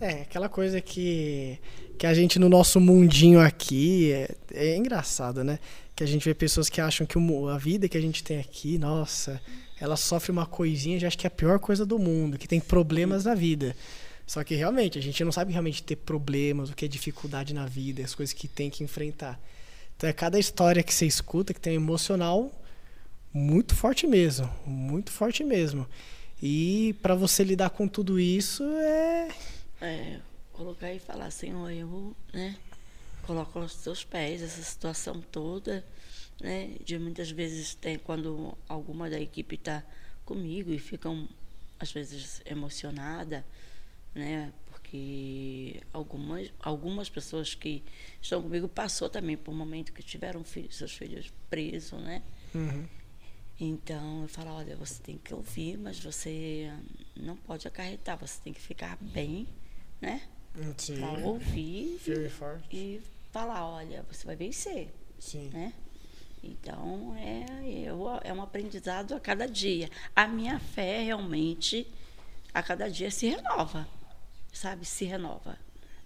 [0.00, 1.58] É, aquela coisa que,
[1.98, 5.58] que a gente no nosso mundinho aqui é, é engraçado, né?
[5.94, 8.40] Que a gente vê pessoas que acham que o, a vida que a gente tem
[8.40, 9.40] aqui, nossa,
[9.80, 12.60] ela sofre uma coisinha, já acho que é a pior coisa do mundo, que tem
[12.60, 13.76] problemas na vida.
[14.26, 17.66] Só que realmente, a gente não sabe realmente ter problemas, o que é dificuldade na
[17.66, 19.40] vida, as coisas que tem que enfrentar.
[19.96, 22.52] Então é cada história que você escuta que tem um emocional
[23.32, 25.86] muito forte mesmo, muito forte mesmo.
[26.42, 29.28] E para você lidar com tudo isso é.
[29.80, 30.20] É,
[30.52, 32.56] colocar e falar, Senhor, eu, né?
[33.26, 35.84] Coloco aos seus pés essa situação toda,
[36.40, 36.76] né?
[36.84, 39.82] De muitas vezes tem quando alguma da equipe está
[40.24, 41.28] comigo e ficam
[41.78, 43.44] às vezes emocionada,
[44.14, 44.52] né?
[44.66, 47.82] Porque algumas algumas pessoas que
[48.20, 52.22] estão comigo passou também por um momento que tiveram filhos, seus filhos presos, né?
[52.54, 52.86] Uhum.
[53.60, 56.72] Então eu falo, olha, você tem que ouvir, mas você
[57.16, 59.48] não pode acarretar, você tem que ficar bem,
[60.00, 60.22] né?
[60.76, 60.98] Sim.
[60.98, 64.92] Pra ouvir e, e, falar, olha, você vai vencer.
[65.18, 65.50] Sim.
[65.50, 65.72] Né?
[66.42, 69.90] Então é, eu, é um aprendizado a cada dia.
[70.14, 71.86] A minha fé realmente
[72.52, 73.86] a cada dia se renova.
[74.52, 74.84] Sabe?
[74.84, 75.58] Se renova.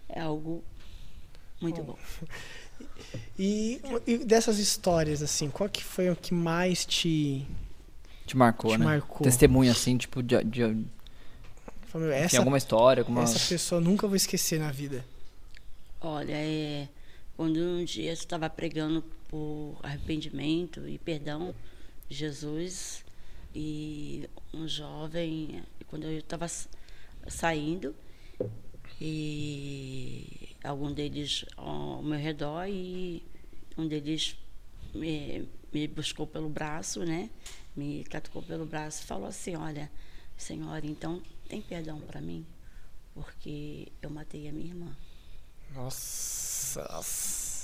[0.09, 0.65] É algo
[1.61, 1.97] muito bom.
[2.21, 2.27] bom.
[3.39, 7.47] E, e, dessas histórias, assim, qual que foi o que mais te...
[8.27, 8.85] Te marcou, te né?
[8.85, 9.23] Marcou?
[9.23, 10.43] Testemunho, assim, tipo, de...
[10.43, 10.85] de...
[12.13, 13.03] Essa, Tem alguma história?
[13.03, 13.23] Alguma...
[13.23, 15.05] Essa pessoa nunca vou esquecer na vida.
[16.01, 16.89] Olha, é,
[17.37, 21.55] quando um dia estava pregando por arrependimento e perdão
[22.09, 23.05] Jesus,
[23.55, 26.47] e um jovem, quando eu estava
[27.29, 27.95] saindo,
[29.01, 33.23] e algum deles ao meu redor e
[33.77, 34.37] um deles
[34.95, 37.31] me, me buscou pelo braço, né?
[37.75, 39.91] Me catucou pelo braço e falou assim: Olha,
[40.37, 42.47] senhora, então tem perdão para mim,
[43.15, 44.97] porque eu matei a minha irmã.
[45.75, 46.62] Nossa.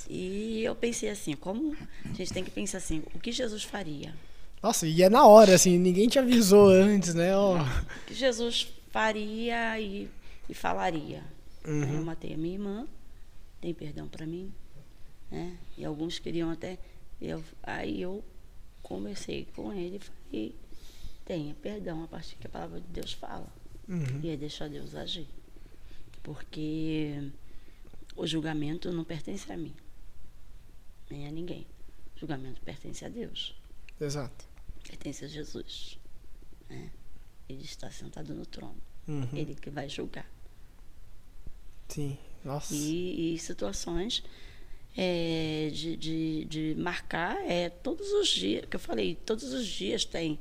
[0.09, 4.13] E eu pensei assim: como a gente tem que pensar assim, o que Jesus faria?
[4.61, 7.35] Nossa, e é na hora, assim, ninguém te avisou antes, né?
[7.37, 7.55] Oh.
[7.55, 10.09] O que Jesus faria e,
[10.49, 11.23] e falaria.
[11.65, 11.95] Uhum.
[11.95, 12.87] Eu matei a minha irmã,
[13.61, 14.51] tem perdão para mim?
[15.31, 15.55] Né?
[15.77, 16.77] E alguns queriam até.
[17.21, 18.23] Eu, aí eu
[18.81, 20.55] conversei com ele e falei:
[21.25, 23.47] tenha perdão a partir que a palavra de Deus fala.
[23.87, 24.19] Uhum.
[24.23, 25.27] E é deixar Deus agir.
[26.23, 27.31] Porque
[28.19, 29.73] o julgamento não pertence a mim,
[31.09, 31.65] nem a ninguém.
[32.15, 33.55] O julgamento pertence a Deus.
[33.99, 34.45] Exato.
[34.83, 35.97] Pertence a Jesus.
[36.69, 36.91] Né?
[37.47, 38.75] Ele está sentado no trono.
[39.07, 39.29] Uhum.
[39.33, 40.29] Ele que vai julgar.
[41.87, 42.75] Sim, nossa.
[42.75, 44.21] E, e situações
[44.97, 50.03] é, de, de, de, marcar é todos os dias, que eu falei, todos os dias
[50.03, 50.37] tem,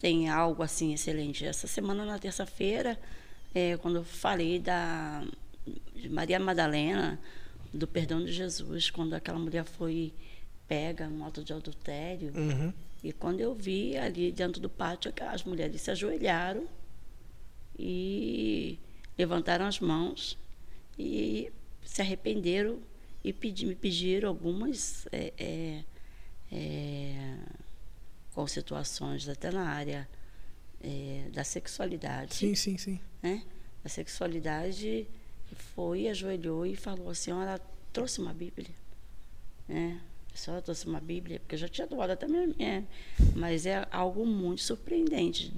[0.00, 1.46] tem algo assim excelente.
[1.46, 2.98] Essa semana, na terça-feira,
[3.54, 5.24] é, quando eu falei da
[6.08, 7.20] Maria Madalena,
[7.72, 10.12] do perdão de Jesus, quando aquela mulher foi
[10.66, 12.32] pega no ato de adultério.
[12.34, 12.72] Uhum.
[13.02, 16.68] E quando eu vi ali dentro do pátio, as mulheres se ajoelharam
[17.78, 18.78] e
[19.18, 20.38] levantaram as mãos
[20.98, 21.50] e
[21.84, 22.78] se arrependeram
[23.24, 25.84] e pedi, me pediram algumas é, é,
[26.52, 27.38] é,
[28.32, 30.08] com situações até na área
[30.82, 32.34] é, da sexualidade.
[32.34, 33.00] Sim, sim, sim.
[33.22, 33.42] Né?
[33.84, 35.06] A sexualidade
[35.54, 37.60] foi, ajoelhou e falou: a senhora
[37.92, 38.70] trouxe uma Bíblia.
[39.68, 40.00] Né?
[40.32, 42.86] A senhora trouxe uma Bíblia, porque eu já tinha doado até minha, minha
[43.34, 45.52] mas é algo muito surpreendente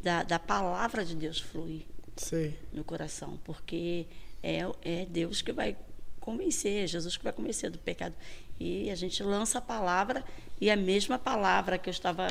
[0.00, 1.82] da, da palavra de Deus fluir
[2.16, 2.54] Sim.
[2.72, 4.06] no coração, porque
[4.42, 5.76] é, é Deus que vai
[6.20, 8.14] convencer, Jesus que vai convencer do pecado.
[8.58, 10.22] E a gente lança a palavra,
[10.60, 12.28] e a mesma palavra que eu estava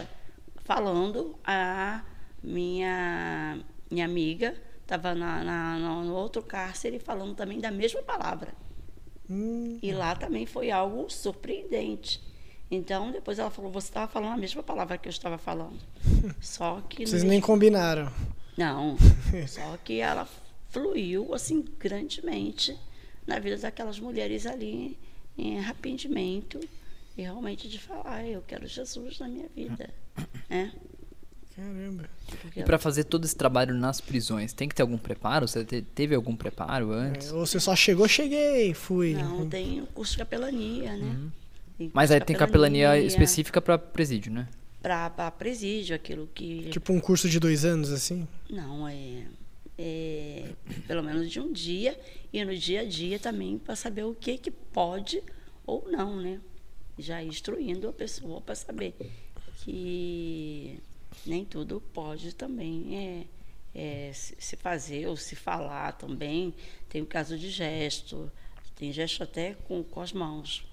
[0.63, 2.05] falando, a
[2.43, 3.59] minha,
[3.89, 4.55] minha amiga
[4.89, 8.53] estava na, na, no outro cárcere falando também da mesma palavra.
[9.29, 9.77] Hum.
[9.81, 12.19] E lá também foi algo surpreendente.
[12.71, 15.79] Então, depois ela falou: Você estava falando a mesma palavra que eu estava falando.
[16.41, 17.05] Só que.
[17.05, 18.11] Vocês nem combinaram.
[18.57, 18.97] Não.
[19.47, 20.27] só que ela
[20.69, 22.77] fluiu assim grandemente
[23.25, 24.97] na vida daquelas mulheres ali
[25.37, 26.59] em arrependimento
[27.17, 29.89] e realmente de falar, eu quero Jesus na minha vida.
[30.49, 30.73] Né?
[31.59, 32.09] Caramba.
[32.55, 35.47] E pra fazer todo esse trabalho nas prisões, tem que ter algum preparo?
[35.47, 37.29] Você te- teve algum preparo antes?
[37.29, 39.13] É, ou você só chegou, cheguei, fui.
[39.13, 41.05] Não, tem o curso de capelania, né?
[41.79, 41.91] Uhum.
[41.93, 44.47] Mas aí tem capelania específica pra presídio, né?
[44.81, 46.69] Para presídio, aquilo que.
[46.69, 48.27] Tipo um curso de dois anos, assim?
[48.49, 49.23] Não, é,
[49.77, 50.45] é
[50.87, 51.99] pelo menos de um dia
[52.31, 55.21] e no dia a dia também para saber o que que pode
[55.65, 56.39] ou não, né?
[56.97, 58.93] Já instruindo a pessoa para saber
[59.63, 60.79] que
[61.25, 63.27] nem tudo pode também
[63.75, 66.53] é, é se fazer ou se falar também.
[66.89, 68.31] Tem o caso de gesto,
[68.75, 70.65] tem gesto até com, com as mãos,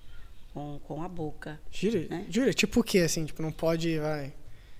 [0.54, 1.60] com, com a boca.
[1.70, 2.06] Jura?
[2.08, 2.26] Né?
[2.54, 3.24] Tipo o quê, assim?
[3.26, 4.32] Tipo, não pode, vai,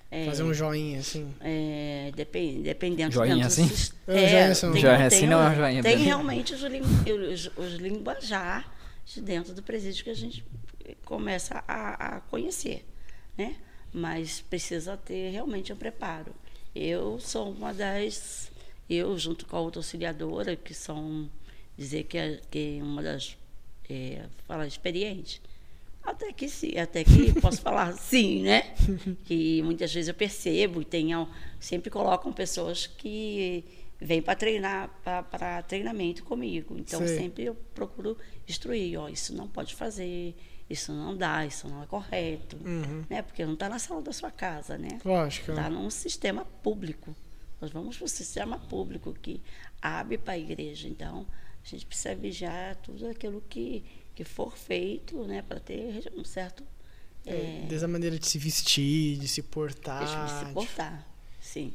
[0.09, 1.33] É, fazer um joinha, assim?
[1.41, 3.67] É, depen- dependendo Joinha assim?
[4.07, 6.81] É, joinha assim, tem- joinha tem assim não é uma joinha Tem realmente os, lin-
[7.33, 8.73] os, os linguajar
[9.05, 10.43] de dentro do presídio que a gente
[11.03, 12.85] começa a, a conhecer,
[13.37, 13.55] né?
[13.93, 16.33] Mas precisa ter realmente um preparo.
[16.75, 18.51] Eu sou uma das,
[18.89, 21.29] eu junto com a outra auxiliadora, que são,
[21.77, 23.37] dizer que é, que é uma das,
[23.89, 25.41] é, fala experiente,
[26.03, 28.73] até que sim, até que posso falar sim, né?
[29.25, 31.27] Que muitas vezes eu percebo e tenham,
[31.59, 33.65] sempre colocam pessoas que
[33.99, 36.77] vêm para treinar, para treinamento comigo.
[36.77, 37.17] Então Sei.
[37.17, 38.17] sempre eu procuro
[38.47, 40.33] instruir, ó, isso não pode fazer,
[40.69, 43.03] isso não dá, isso não é correto, Uhum.
[43.09, 43.21] né?
[43.21, 44.99] Porque não está na sala da sua casa, né?
[45.05, 45.51] Lógico.
[45.51, 47.15] Está num sistema público.
[47.61, 49.41] Nós vamos para o sistema público que
[49.81, 50.87] abre para a igreja.
[50.87, 51.25] Então,
[51.63, 56.63] a gente precisa vigiar tudo aquilo que, que for feito, né, para ter um certo.
[57.25, 60.03] É, É, Desde a maneira de se vestir, de se portar.
[60.05, 61.05] de se de- portar.
[61.41, 61.73] Sim.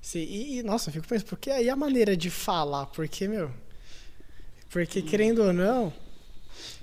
[0.00, 3.52] Sim, e, e, nossa, eu fico pensando, porque aí a maneira de falar, porque, meu.
[4.70, 5.92] Porque, querendo ou não,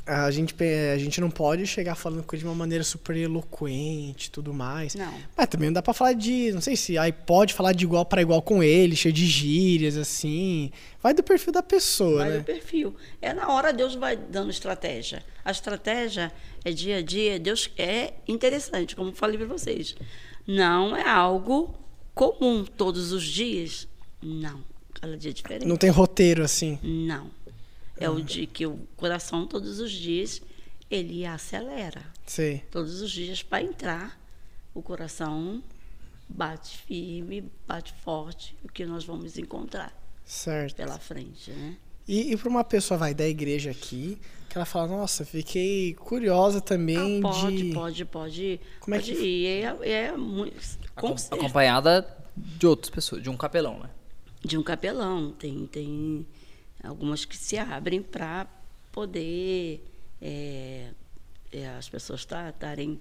[0.07, 0.55] a gente,
[0.93, 4.95] a gente não pode chegar falando coisa de uma maneira super eloquente e tudo mais.
[4.95, 5.13] Não.
[5.35, 6.51] Mas também não dá pra falar de.
[6.53, 9.97] Não sei se aí pode falar de igual para igual com ele, cheio de gírias,
[9.97, 10.71] assim.
[11.03, 12.37] Vai do perfil da pessoa, Vai né?
[12.37, 12.95] do perfil.
[13.21, 15.21] É na hora Deus vai dando estratégia.
[15.43, 16.31] A estratégia
[16.63, 17.37] é dia a dia.
[17.37, 19.93] Deus é interessante, como falei para vocês.
[20.47, 21.75] Não é algo
[22.15, 23.87] comum todos os dias.
[24.23, 24.63] Não.
[24.93, 25.67] Cada dia é diferente.
[25.67, 26.79] Não tem roteiro, assim.
[26.81, 27.36] Não.
[27.99, 30.41] É o de que o coração todos os dias
[30.89, 32.01] ele acelera.
[32.25, 32.59] Sei.
[32.71, 34.19] Todos os dias para entrar,
[34.73, 35.61] o coração
[36.29, 39.93] bate firme, bate forte, o que nós vamos encontrar
[40.25, 40.75] Certo.
[40.75, 41.75] pela frente, né?
[42.07, 44.17] E, e pra uma pessoa, vai, da igreja aqui,
[44.49, 47.73] que ela fala, nossa, fiquei curiosa também Ah, pode, de.
[47.73, 49.45] pode, pode, Como é pode que- ir.
[49.47, 50.53] É, é muito,
[50.95, 51.15] com Acom-.
[51.31, 53.89] Acompanhada de outras pessoas, de um capelão, né?
[54.45, 55.31] de um capelão.
[55.31, 56.25] Tem, tem
[56.87, 58.47] algumas que se abrem para
[58.91, 59.83] poder
[60.21, 60.89] é,
[61.51, 62.99] é, as pessoas estarem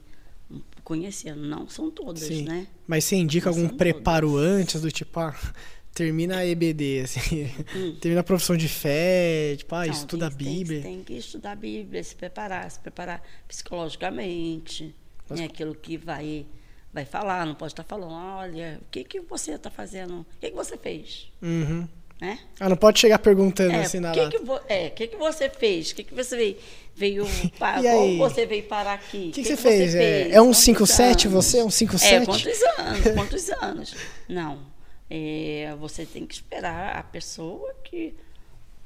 [0.84, 1.41] conhecendo.
[1.43, 2.45] Não são todas, Sim.
[2.45, 2.66] né?
[2.87, 5.34] Mas você indica Não algum preparo antes do tipo, ah,
[5.95, 7.51] termina a EBD, assim,
[8.01, 9.87] termina a profissão de fé, tipo, ah, Hum.
[9.87, 10.82] Não, estuda a tem- tem- Bíblia.
[10.82, 14.95] Tem, que estudar a Bíblia, se preparar, se preparar psicologicamente,
[15.28, 15.47] Mas- né?
[15.47, 16.47] aquilo que vai,
[16.93, 20.20] vai falar, não pode estar falando, olha, o que, que você está fazendo?
[20.20, 21.28] O que, que você fez?
[21.43, 21.89] Uhum.
[22.20, 22.38] Né?
[22.58, 24.38] Ah, não pode chegar perguntando É, assim o na que, que,
[24.68, 25.90] é, que, que você fez?
[25.90, 26.56] O que, que você veio,
[26.94, 27.26] veio
[27.58, 27.82] para,
[28.16, 29.28] você veio parar aqui?
[29.28, 29.94] O que, que você fez?
[29.94, 31.58] É, é um 5-7 você?
[31.58, 32.02] É um 5-7?
[32.04, 33.04] É, quantos anos?
[33.14, 33.94] Quantos anos?
[34.28, 34.76] Não.
[35.10, 38.14] É, você tem que esperar a pessoa que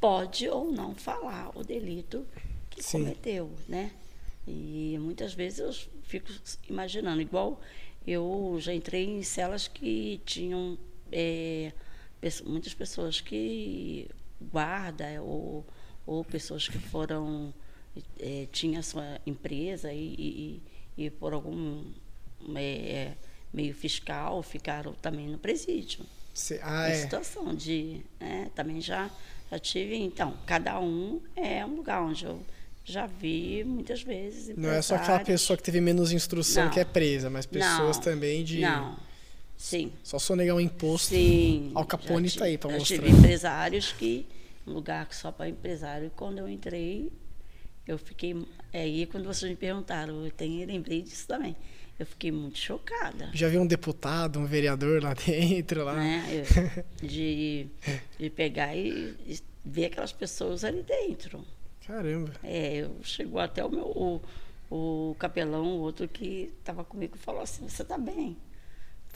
[0.01, 2.27] pode ou não falar o delito
[2.69, 3.05] que Sim.
[3.05, 3.93] cometeu, né?
[4.47, 5.73] E muitas vezes eu
[6.03, 6.29] fico
[6.69, 7.61] imaginando, igual
[8.07, 10.77] eu já entrei em celas que tinham
[11.13, 11.73] é,
[12.45, 14.09] muitas pessoas que
[14.53, 15.67] guarda ou,
[16.07, 17.53] ou pessoas que foram
[18.19, 20.15] é, tinha sua empresa e,
[20.97, 21.85] e, e- por algum
[22.55, 23.13] é,
[23.53, 26.05] meio fiscal ficaram também no presídio.
[26.35, 26.95] Cê- ah, é.
[26.95, 28.01] situação de.
[28.21, 29.11] né, também já,
[29.51, 29.97] já tive.
[29.97, 32.41] Então, cada um é um lugar onde eu
[32.85, 34.57] já vi muitas vezes.
[34.57, 36.71] Não é só aquela pessoa que teve menos instrução Não.
[36.71, 38.61] que é presa, mas pessoas Não, também de.
[38.61, 38.97] Não.
[39.61, 39.93] Sim.
[40.03, 41.09] Só sonegar um imposto.
[41.15, 41.71] Sim.
[41.75, 42.97] Al Capone já tá aí já mostrar.
[42.97, 44.27] tive empresários que.
[44.67, 46.07] Um lugar só para empresário.
[46.07, 47.13] E quando eu entrei,
[47.87, 48.35] eu fiquei.
[48.73, 51.55] é Aí, quando vocês me perguntaram, eu tenho, lembrei disso também.
[51.99, 53.31] Eu fiquei muito chocada.
[53.35, 55.95] Já vi um deputado, um vereador lá dentro, lá.
[55.95, 56.25] né?
[56.33, 57.67] Eu- de,
[58.19, 61.45] de pegar e, e ver aquelas pessoas ali dentro.
[61.87, 62.33] Caramba.
[62.43, 64.23] É, eu, chegou até o meu o,
[64.71, 68.39] o capelão, o outro que estava comigo, falou assim, você está bem?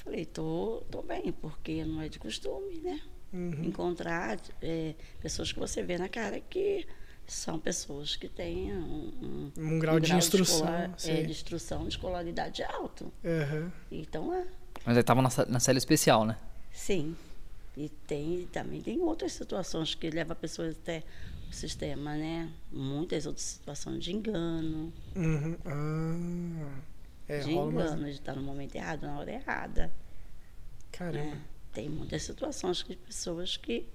[0.05, 3.01] Falei, tô, tô bem, porque não é de costume, né?
[3.33, 3.65] Uhum.
[3.65, 6.87] Encontrar é, pessoas que você vê na cara que
[7.27, 10.67] são pessoas que têm um, um, um grau, um de grau instrução.
[10.97, 13.13] De, é, de instrução, de escolaridade alto.
[13.25, 13.71] Uhum.
[13.91, 14.47] Então é.
[14.85, 16.37] Mas ele estava na, na cela especial, né?
[16.71, 17.17] Sim.
[17.77, 21.03] E tem, também tem outras situações que levam pessoas até
[21.51, 22.51] o sistema, né?
[22.71, 24.93] Muitas outras situações de engano.
[25.17, 25.57] Uhum.
[25.65, 26.94] Ah,
[27.29, 29.93] é, de engano, de estar no momento errado, na hora errada.
[30.93, 31.35] Caramba.
[31.35, 31.41] Né?
[31.73, 33.87] Tem muitas situações de pessoas que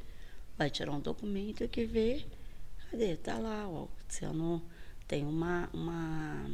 [0.58, 2.26] vai tirar um documento e que vê,
[2.92, 3.16] cadê?
[3.16, 3.88] Tá lá, ó,
[4.34, 4.62] não
[5.08, 6.52] tem uma, uma,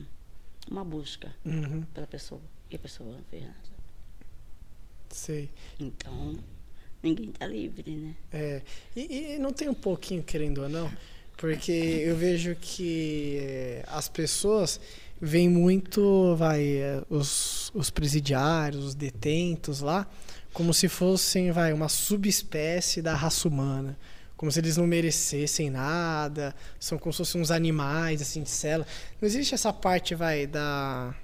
[0.69, 1.81] uma busca uhum.
[1.93, 2.41] pela pessoa.
[2.69, 3.55] E a pessoa não fez nada.
[5.09, 5.49] Sei.
[5.79, 6.37] Então,
[7.01, 8.15] ninguém está livre, né?
[8.31, 8.61] É.
[8.95, 10.91] E, e, não tem um pouquinho, querendo ou não,
[11.37, 14.79] porque eu vejo que é, as pessoas
[15.25, 20.07] veem muito, vai, é, os, os presidiários, os detentos lá,
[20.53, 23.97] como se fossem, vai, uma subespécie da raça humana.
[24.37, 28.85] Como se eles não merecessem nada, são como se fossem uns animais, assim, de cela.
[29.21, 31.15] Não existe essa parte, vai, da.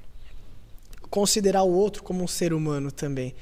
[1.10, 3.36] considerar o outro como um ser humano também.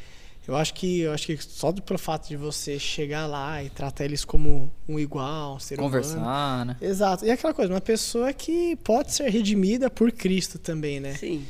[0.49, 4.03] Eu acho que eu acho que só pelo fato de você chegar lá e tratar
[4.03, 6.71] eles como um igual, um ser Conversar, humano.
[6.71, 6.87] né?
[6.87, 7.23] Exato.
[7.23, 11.13] E aquela coisa, uma pessoa que pode ser redimida por Cristo também, né?
[11.13, 11.45] Sim.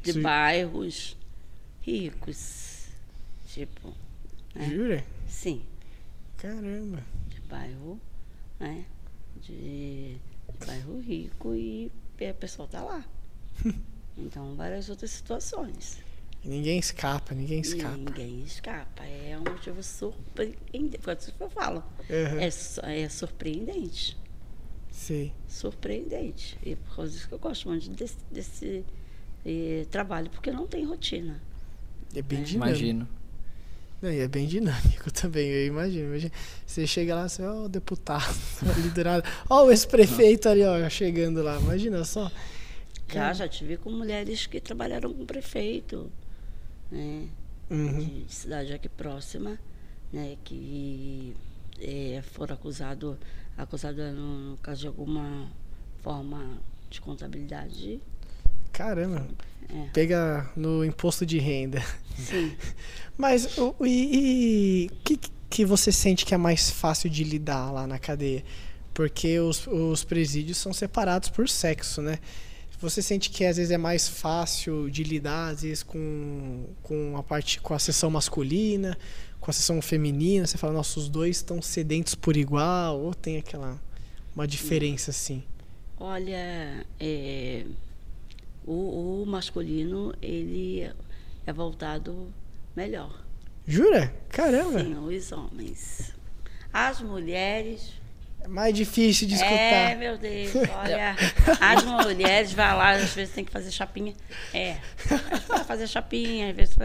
[0.00, 0.22] De Isso...
[0.22, 1.16] bairros
[1.82, 2.84] ricos.
[3.48, 3.92] Tipo.
[4.54, 4.70] Né?
[4.70, 5.04] Jura?
[5.26, 5.62] Sim.
[6.36, 7.02] Caramba.
[7.28, 8.00] De bairro,
[8.60, 8.84] né?
[9.42, 11.90] De, de bairro rico e
[12.30, 13.04] a pessoa tá lá.
[14.16, 16.05] então, várias outras situações.
[16.46, 17.96] Ninguém escapa, ninguém escapa.
[17.96, 19.02] Ninguém escapa.
[19.04, 20.98] É um motivo surpreendente.
[21.36, 21.82] Que eu falo.
[22.08, 22.38] Uhum.
[22.38, 24.16] É, é surpreendente.
[24.88, 25.32] Sim.
[25.48, 26.56] Surpreendente.
[26.62, 28.84] E por causa disso que eu gosto muito desse, desse
[29.44, 31.42] eh, trabalho, porque não tem rotina.
[32.14, 32.42] É bem é.
[32.44, 32.78] dinâmico.
[32.78, 33.08] Imagino.
[34.00, 36.06] Não, e é bem dinâmico também, eu imagino.
[36.06, 36.32] imagino.
[36.64, 38.36] Você chega lá, você, ó, oh, deputado,
[38.84, 39.26] liderado.
[39.50, 41.58] Ó, oh, o ex-prefeito ali, ó, chegando lá.
[41.58, 42.30] Imagina só.
[43.12, 46.10] Já, já tive com mulheres que trabalharam com o prefeito
[46.90, 47.28] né?
[47.70, 47.98] Uhum.
[47.98, 49.58] De, de, cidade aqui próxima,
[50.12, 50.36] né?
[50.44, 51.34] Que
[51.80, 53.16] é, foram acusados
[53.56, 55.50] acusado no, no caso de alguma
[56.02, 56.58] forma
[56.90, 58.00] de contabilidade.
[58.72, 59.26] Caramba.
[59.68, 59.88] É.
[59.92, 61.82] Pega no imposto de renda.
[62.16, 62.54] Sim.
[63.16, 65.18] Mas o e, o que,
[65.48, 68.44] que você sente que é mais fácil de lidar lá na cadeia?
[68.92, 72.18] Porque os, os presídios são separados por sexo, né?
[72.78, 77.22] Você sente que às vezes é mais fácil de lidar às vezes com, com a
[77.22, 78.96] parte com a sessão masculina,
[79.40, 80.46] com a sessão feminina?
[80.46, 83.80] Você fala, nossa, os dois estão sedentos por igual ou tem aquela
[84.34, 85.42] uma diferença assim?
[85.98, 87.64] Olha, é,
[88.66, 90.90] o, o masculino ele
[91.46, 92.30] é voltado
[92.76, 93.24] melhor.
[93.66, 94.14] Jura?
[94.28, 94.84] Caramba!
[94.84, 96.12] Sim, os homens.
[96.70, 97.94] As mulheres
[98.46, 99.50] é mais difícil de escutar.
[99.50, 101.16] É, meu Deus, olha.
[101.60, 104.14] as mulheres vão lá, às vezes tem que fazer chapinha.
[104.54, 104.76] É.
[105.48, 106.76] Vai fazer chapinha, às vezes.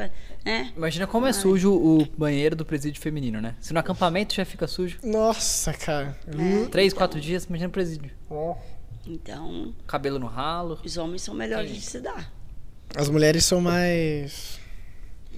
[0.44, 0.74] Né?
[0.76, 3.56] Imagina como é sujo o banheiro do presídio feminino, né?
[3.60, 4.98] Se no acampamento já fica sujo.
[5.04, 6.18] Nossa, cara.
[6.28, 8.10] É, Três, então, quatro dias, imagina o presídio.
[8.28, 8.56] Oh.
[9.06, 9.76] Então.
[9.86, 10.80] Cabelo no ralo.
[10.84, 12.34] Os homens são melhores de se dar.
[12.96, 14.60] As mulheres são mais.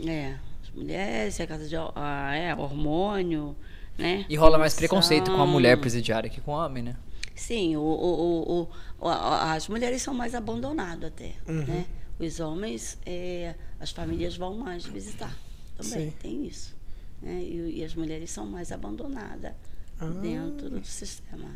[0.07, 0.35] É.
[0.63, 3.57] As mulheres, é casa de ah, é, hormônio
[3.97, 4.25] né?
[4.29, 6.95] E rola mais preconceito com a mulher presidiária que com o homem, né?
[7.35, 8.69] Sim, o, o,
[9.01, 11.65] o, as mulheres são mais abandonadas até, uhum.
[11.65, 11.85] né?
[12.19, 15.35] Os homens, é, as famílias vão mais visitar
[15.75, 16.15] também, Sim.
[16.21, 16.75] tem isso.
[17.21, 17.41] Né?
[17.41, 19.53] E, e, as mulheres são mais abandonadas
[19.99, 20.05] ah.
[20.05, 21.49] dentro do sistema.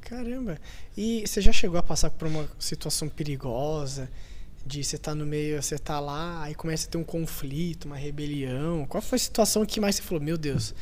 [0.00, 0.58] Caramba!
[0.96, 4.10] E você já chegou a passar por uma situação perigosa?
[4.66, 7.84] De você estar tá no meio, você tá lá, aí começa a ter um conflito,
[7.84, 8.86] uma rebelião.
[8.86, 10.74] Qual foi a situação que mais você falou, meu Deus,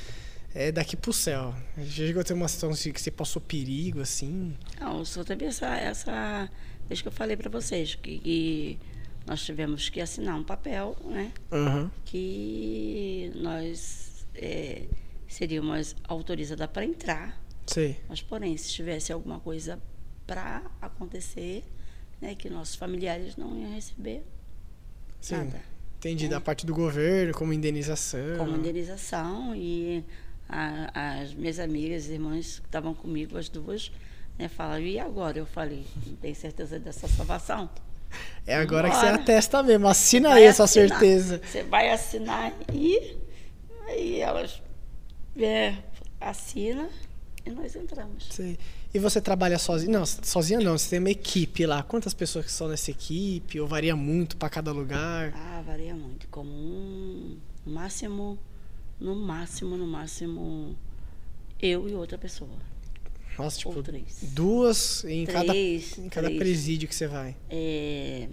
[0.55, 1.55] é daqui pro céu.
[1.78, 4.57] Já chegou a ter uma situação assim, que você passou perigo, assim?
[4.80, 6.50] Não, só teve essa, essa
[6.88, 8.78] vez que eu falei para vocês, que, que,
[9.26, 11.32] nós tivemos que assinar um papel, né?
[11.50, 11.90] Uhum.
[12.05, 14.86] Que nós é,
[15.28, 17.40] seríamos autorizadas para entrar.
[17.66, 17.96] Sim.
[18.09, 19.80] Mas, porém, se tivesse alguma coisa
[20.26, 21.64] para acontecer,
[22.20, 24.24] né, que nossos familiares não iam receber
[25.20, 25.36] Sim.
[25.36, 25.72] nada.
[25.98, 26.30] Entendi, né?
[26.30, 28.36] da parte do governo, como indenização.
[28.36, 30.05] Como indenização e
[30.49, 33.90] a, as minhas amigas, irmãs que estavam comigo, as duas,
[34.38, 35.38] né, falaram, e agora?
[35.38, 35.86] Eu falei,
[36.20, 37.70] tem certeza dessa salvação?
[38.47, 40.88] É agora que você atesta mesmo, assina aí essa assinar.
[40.88, 41.40] certeza.
[41.45, 43.16] Você vai assinar e
[43.86, 44.61] aí elas
[45.36, 45.76] é,
[46.20, 46.88] assina
[47.45, 48.28] e nós entramos.
[48.30, 48.59] Sei.
[48.95, 49.99] E você trabalha sozinha?
[49.99, 51.82] Não, sozinha não, você tem uma equipe lá.
[51.82, 53.59] Quantas pessoas que são nessa equipe?
[53.59, 55.32] Ou varia muito para cada lugar?
[55.34, 56.28] Ah, varia muito.
[56.28, 58.38] Como um máximo
[59.03, 60.76] no máximo, no máximo,
[61.61, 62.50] eu e outra pessoa.
[63.38, 64.18] Nossa, tipo, ou três.
[64.32, 66.38] duas em cada, Três, em cada três.
[66.38, 67.34] presídio que você vai.
[67.48, 68.28] É,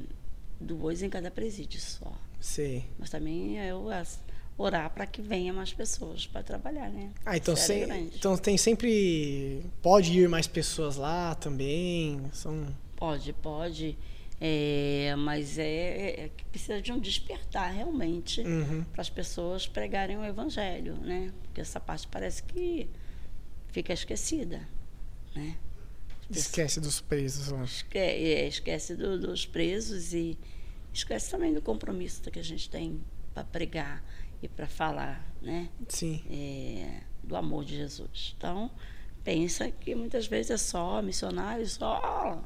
[0.60, 2.12] duas em cada presídio só.
[2.40, 2.86] Sei.
[2.98, 4.20] Mas também eu as-
[4.58, 7.12] orar para que venha mais pessoas para trabalhar, né?
[7.26, 9.64] Ah, então, Série sem- então tem sempre.
[9.82, 12.22] Pode ir mais pessoas lá também.
[12.34, 12.68] São.
[12.98, 13.98] Pode, pode.
[14.42, 18.84] É, mas é, é que precisa de um despertar realmente Uhum.
[18.86, 21.34] para as pessoas pregarem o evangelho, né?
[21.44, 22.90] Porque essa parte parece que
[23.68, 24.62] fica esquecida,
[25.36, 25.58] né?
[26.32, 27.64] Esquece dos presos lá.
[27.64, 30.38] esque- é, esquece do- dos presos e
[30.94, 33.02] esquece também do compromisso que a gente tem
[33.34, 34.04] para pregar
[34.42, 35.70] e para falar, né?
[35.90, 36.24] Sim.
[36.30, 38.34] é, do amor de Jesus.
[38.38, 38.72] Então,
[39.24, 42.42] pensa que muitas vezes é só missionário, só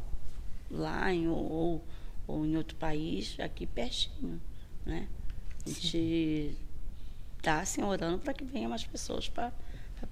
[0.74, 1.84] lá em, ou,
[2.28, 4.42] ou em outro país, aqui pertinho,
[4.86, 5.08] né?
[5.66, 6.58] A gente
[7.38, 9.52] está assim, orando para que venha mais pessoas para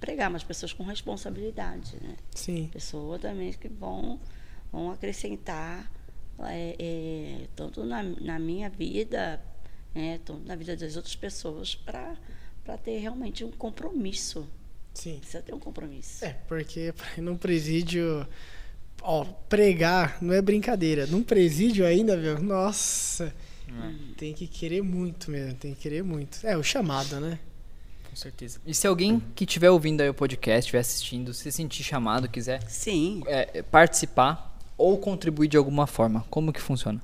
[0.00, 2.16] pregar, mais pessoas com responsabilidade, né?
[2.34, 2.68] Sim.
[2.72, 4.18] Pessoas também que vão,
[4.70, 5.90] vão acrescentar
[6.40, 9.40] é, é, tanto na, na minha vida,
[9.94, 12.16] né, tanto na vida das outras pessoas, para
[12.78, 14.48] ter realmente um compromisso.
[14.94, 15.18] Sim.
[15.18, 16.24] Precisa ter um compromisso.
[16.24, 18.26] É, porque num presídio.
[19.02, 21.06] Ó, pregar não é brincadeira.
[21.06, 23.34] Num presídio ainda, meu, nossa.
[24.16, 26.38] Tem que querer muito mesmo, tem que querer muito.
[26.46, 27.38] É, o chamado, né?
[28.08, 28.60] Com certeza.
[28.66, 32.62] E se alguém que estiver ouvindo aí o podcast, estiver assistindo, se sentir chamado, quiser
[32.68, 33.22] Sim.
[33.26, 37.00] é, participar ou contribuir de alguma forma, como que funciona?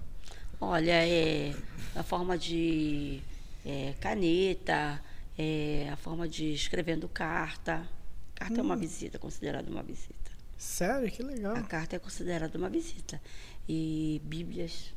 [0.61, 1.55] Olha, é
[1.96, 3.20] a forma de
[3.64, 5.01] é, caneta,
[5.38, 7.88] é, a forma de escrevendo carta.
[8.34, 10.14] Carta é uma visita, considerada uma visita.
[10.59, 11.56] Sério, que legal.
[11.56, 13.20] A carta é considerada uma visita.
[13.68, 14.92] E Bíblias.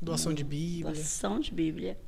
[0.00, 0.92] Doação de Bíblia.
[0.92, 1.98] Doação de Bíblia.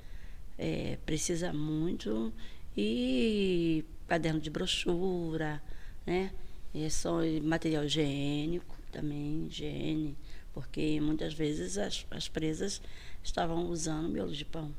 [0.59, 2.33] É, precisa muito.
[2.77, 5.63] E caderno de brochura,
[6.07, 6.33] né?
[6.75, 10.17] E só material higiênico também, higiene,
[10.53, 12.81] porque muitas vezes as, as presas
[13.23, 14.75] estavam usando miolo de pão.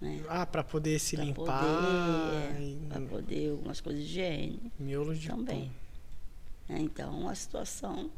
[0.00, 0.22] Né?
[0.28, 1.62] Ah, pra poder se Pra limpar.
[1.64, 5.66] poder, e- para poder algumas coisas de higiene Miolo de também.
[5.66, 5.81] pão.
[6.72, 6.80] Né?
[6.80, 8.10] Então a situação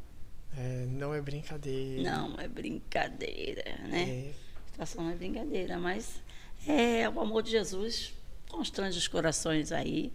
[0.57, 2.02] É, não é brincadeira.
[2.02, 4.02] não é brincadeira, né?
[4.09, 4.32] É,
[4.66, 6.22] A situação não é brincadeira, mas
[6.66, 8.14] é o amor de Jesus
[8.48, 10.12] constrange os corações aí,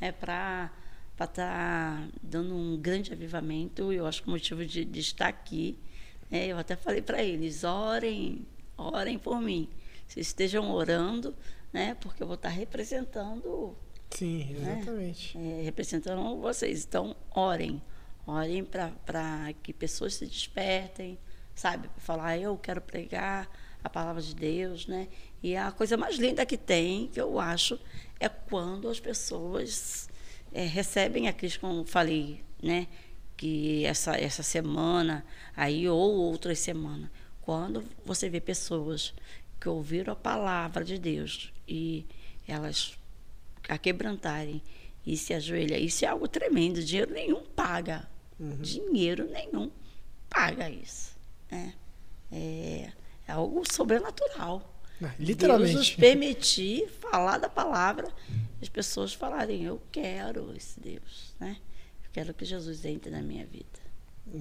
[0.00, 0.70] é para
[1.12, 3.92] estar tá dando um grande avivamento.
[3.92, 5.76] Eu acho que o motivo de, de estar aqui,
[6.30, 9.68] né, eu até falei para eles: orem, orem por mim.
[10.06, 11.34] Vocês estejam orando,
[11.72, 13.76] né, porque eu vou estar representando
[14.10, 14.76] sim, Né?
[14.78, 15.38] exatamente.
[15.38, 16.84] é, representando vocês.
[16.84, 17.80] Então, orem.
[18.26, 21.18] Orem para que pessoas se despertem,
[21.54, 21.88] sabe?
[21.88, 23.48] Para falar, eu quero pregar
[23.82, 25.08] a palavra de Deus, né?
[25.42, 27.78] E a coisa mais linda que tem, que eu acho,
[28.20, 30.08] é quando as pessoas
[30.52, 32.86] é, recebem a Cristo, como eu falei, né?
[33.36, 35.24] Que essa, essa semana,
[35.56, 37.08] aí ou outras semanas,
[37.40, 39.14] quando você vê pessoas
[39.58, 42.06] que ouviram a palavra de Deus e
[42.46, 42.98] elas
[43.70, 44.62] a quebrantarem
[45.06, 45.80] e se ajoelhar.
[45.80, 46.82] Isso é algo tremendo.
[46.82, 48.08] Dinheiro nenhum paga.
[48.38, 49.70] Dinheiro nenhum
[50.28, 51.16] paga isso.
[51.50, 51.74] né?
[52.32, 52.90] É,
[53.28, 54.66] é algo sobrenatural.
[55.02, 55.96] Ah, Deus nos Literalmente.
[55.96, 58.08] permitir falar da palavra
[58.60, 61.56] as pessoas falarem, eu quero esse Deus, né?
[62.04, 63.66] Eu quero que Jesus entre na minha vida.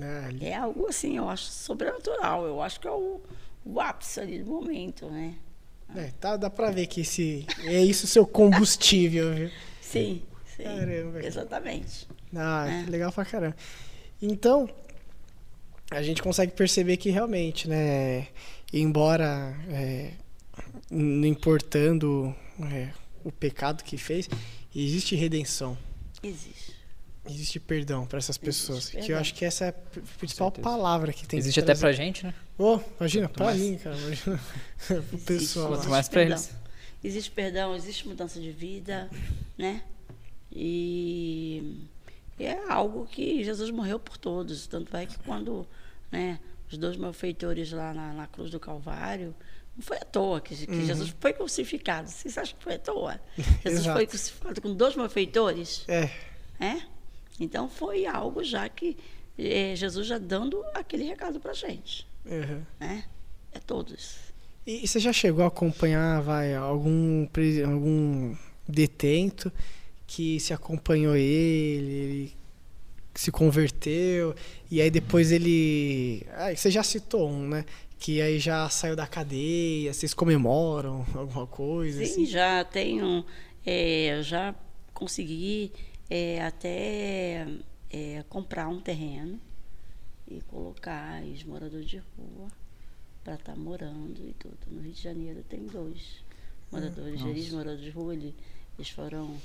[0.01, 2.45] Ah, li- É algo assim, eu acho sobrenatural.
[2.45, 3.21] Eu acho que é o,
[3.65, 5.35] o ápice ali do momento, né?
[5.95, 9.49] É, tá, dá pra ver que esse, é isso o seu combustível, viu?
[9.81, 10.21] Sim,
[10.55, 10.63] sim.
[10.63, 11.25] Caramba.
[11.25, 12.07] Exatamente.
[12.35, 12.83] Ah, É.
[12.83, 13.55] que legal pra caramba.
[14.21, 14.69] Então,
[15.91, 18.27] a gente consegue perceber que realmente, né,
[18.71, 20.11] embora é,
[20.91, 22.35] não importando
[22.71, 22.89] é,
[23.23, 24.29] o pecado que fez,
[24.75, 25.77] existe redenção,
[26.21, 26.75] Existe.
[27.27, 28.89] existe perdão para essas pessoas.
[28.89, 29.73] Que eu acho que essa é a
[30.19, 32.33] principal palavra que tem Existe que até pra gente, né?
[32.59, 34.39] Ô, imagina, Quanto pra mais- mim, cara, imagina
[35.09, 35.69] pro pessoal.
[35.69, 36.51] Quanto mais pra eles.
[37.03, 39.09] Existe perdão, existe mudança de vida,
[39.57, 39.81] né?
[40.51, 41.85] E
[42.37, 44.67] é algo que Jesus morreu por todos.
[44.67, 45.65] Tanto é que quando
[46.11, 46.39] né,
[46.71, 49.33] os dois malfeitores lá na, na cruz do Calvário,
[49.75, 52.09] não foi à toa que, que Jesus foi crucificado.
[52.09, 53.19] Vocês acham que foi à toa?
[53.63, 55.85] Jesus foi crucificado com dois malfeitores?
[55.87, 56.09] É,
[56.59, 56.81] É?
[57.39, 58.97] Então foi algo já que
[59.37, 62.05] eh, Jesus já dando aquele recado pra gente.
[62.25, 62.61] Uhum.
[62.79, 63.03] Né?
[63.51, 64.17] É todos.
[64.65, 67.27] E, você já chegou a acompanhar, vai, algum,
[67.65, 68.35] algum
[68.67, 69.51] detento
[70.05, 72.33] que se acompanhou ele, ele
[73.15, 74.35] se converteu,
[74.69, 76.25] e aí depois ele.
[76.33, 77.65] Ah, você já citou um, né?
[77.97, 82.05] Que aí já saiu da cadeia, vocês comemoram alguma coisa?
[82.05, 82.25] Sim, assim?
[82.25, 83.25] já tenho,
[83.65, 84.55] é, já
[84.93, 85.71] consegui
[86.09, 87.47] é, até
[87.89, 89.39] é, comprar um terreno
[90.29, 92.47] e colocar os moradores de rua
[93.23, 94.57] para estar tá morando e tudo.
[94.67, 96.23] No Rio de Janeiro tem dois
[96.71, 98.33] moradores, hum, eles moradores de rua, eles,
[98.77, 99.35] eles foram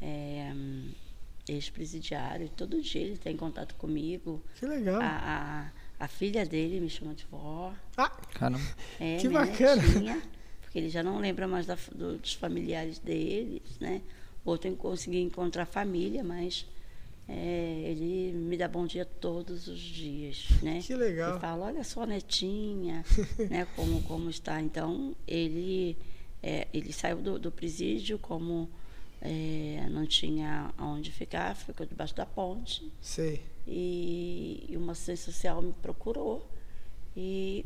[0.00, 0.52] é,
[1.48, 4.42] ex-presidiários, todo dia ele tem contato comigo.
[4.58, 5.00] Que legal.
[5.00, 7.72] A, a, a, filha dele me chama de vó.
[7.96, 8.64] Ah, caramba.
[9.00, 9.82] É, que bacana.
[9.82, 10.22] Netinha,
[10.60, 14.02] porque ele já não lembra mais da, do, dos familiares deles, né?
[14.44, 16.66] Outro eu consegui encontrar família, mas
[17.28, 20.80] é, ele me dá bom dia todos os dias, né?
[20.82, 21.32] Que legal.
[21.32, 23.04] Ele fala, olha só, netinha,
[23.50, 23.66] né?
[23.76, 24.60] Como, como está.
[24.60, 25.96] Então, ele,
[26.42, 28.68] é, ele saiu do, do presídio como
[29.20, 32.92] é, não tinha onde ficar, ficou debaixo da ponte.
[33.00, 33.42] Sei.
[33.66, 36.46] E, e uma assistência social me procurou
[37.16, 37.64] e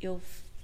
[0.00, 0.20] eu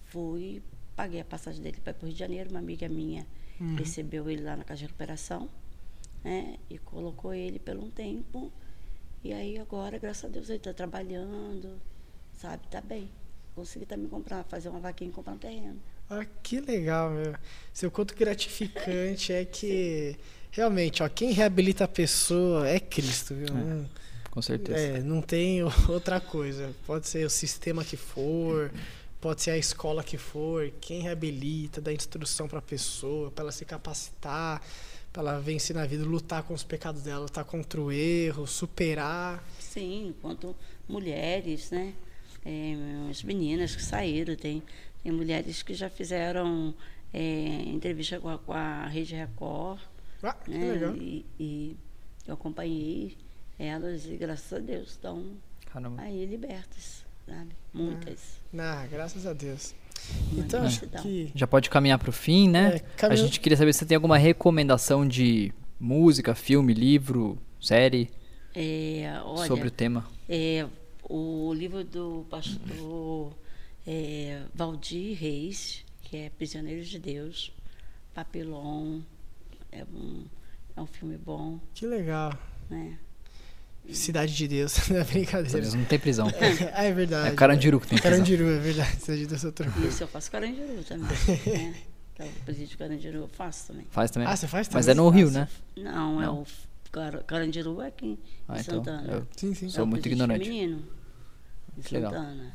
[0.07, 0.63] fui,
[0.95, 3.27] paguei a passagem dele para o Rio de Janeiro, uma amiga minha
[3.61, 3.77] uhum.
[3.77, 5.49] recebeu ele lá na casa de recuperação
[6.25, 6.57] né?
[6.71, 8.51] E colocou ele por um tempo.
[9.23, 11.81] E aí agora, graças a Deus, ele está trabalhando,
[12.33, 12.67] sabe?
[12.69, 13.11] Tá bem.
[13.55, 15.81] Consegui também comprar, fazer uma vaquinha e comprar um terreno.
[16.11, 17.35] Ah, que legal, meu.
[17.73, 20.17] Seu quanto gratificante é que
[20.51, 23.47] realmente, ó, quem reabilita a pessoa é Cristo, viu?
[23.47, 23.85] É,
[24.31, 24.79] com certeza.
[24.79, 26.75] É, não tem outra coisa.
[26.87, 28.71] Pode ser o sistema que for,
[29.21, 33.53] pode ser a escola que for, quem reabilita, dá instrução para a pessoa, para ela
[33.53, 34.61] se capacitar
[35.15, 39.45] para ela vencer na vida, lutar com os pecados dela, lutar contra o erro, superar.
[39.61, 40.57] Sim, enquanto
[40.89, 41.95] mulheres, né?
[42.45, 42.75] É,
[43.09, 44.61] as meninas que saíram, tem,
[45.05, 46.75] tem mulheres que já fizeram
[47.13, 49.81] é, entrevista com a, com a Rede Record.
[50.21, 50.59] Ah, né?
[50.59, 50.97] que legal.
[50.97, 51.77] E, e,
[52.27, 53.17] eu acompanhei
[53.57, 55.25] elas e graças a Deus estão
[55.99, 57.51] aí libertas, sabe?
[57.73, 58.41] Muitas.
[58.59, 59.77] Ah, ah, graças a Deus.
[60.33, 60.67] Então, é.
[60.67, 61.31] acho que...
[61.35, 62.81] Já pode caminhar para o fim, né?
[63.01, 68.11] É, A gente queria saber se você tem alguma recomendação de música, filme, livro, série
[68.55, 70.07] é, olha, sobre o tema.
[70.29, 70.67] É,
[71.09, 73.33] o livro do pastor
[73.87, 77.53] é, Valdir Reis, que é Prisioneiros de Deus,
[78.15, 79.01] Papilon,
[79.73, 80.25] é um,
[80.77, 81.59] é um filme bom.
[81.75, 82.33] Que legal.
[82.71, 82.99] Né?
[83.93, 85.71] Cidade de Deus, não é brincadeira.
[85.71, 86.29] Não tem prisão.
[86.31, 87.29] É, é verdade.
[87.29, 88.13] É Carandiru que tem prisão.
[88.13, 89.01] Carandiru, é verdade.
[89.01, 89.89] Cidade de Deus é outra coisa.
[89.89, 91.09] Isso, eu faço Carandiru também.
[91.47, 91.75] né?
[92.15, 93.87] Então, o presídio Carandiru eu faço também.
[93.91, 94.29] Faz também?
[94.29, 94.79] Ah, você faz também?
[94.79, 95.49] Mas é no Rio, né?
[95.77, 96.39] Não, é não.
[96.39, 96.47] é o
[97.27, 98.19] Carandiru é aqui
[98.49, 99.13] ah, em então, Santana.
[99.13, 99.69] Eu sim, sim.
[99.69, 100.45] Sou é muito ignorante.
[100.45, 100.85] Feminino,
[101.77, 102.31] em Santana.
[102.31, 102.53] Legal.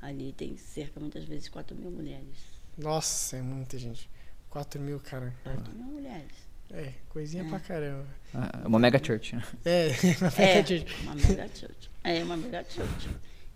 [0.00, 2.38] Ali tem cerca, muitas vezes, 4 mil mulheres.
[2.78, 4.08] Nossa, é muita gente.
[4.48, 5.34] 4 mil, cara.
[5.44, 6.49] 4 mil mulheres.
[6.72, 7.48] É, coisinha é.
[7.48, 8.06] pra caramba.
[8.34, 9.34] Ah, uma mega church.
[9.34, 9.42] Né?
[9.64, 9.88] É,
[10.20, 11.02] uma mega é, church.
[11.02, 11.90] Uma mega church.
[12.04, 13.08] É, uma mega church.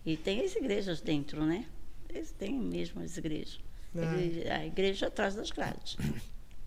[0.04, 1.66] E tem as igrejas dentro, né?
[2.08, 3.60] Eles têm mesmo as igrejas.
[3.96, 4.56] Ah.
[4.56, 5.96] A igreja atrás das grades.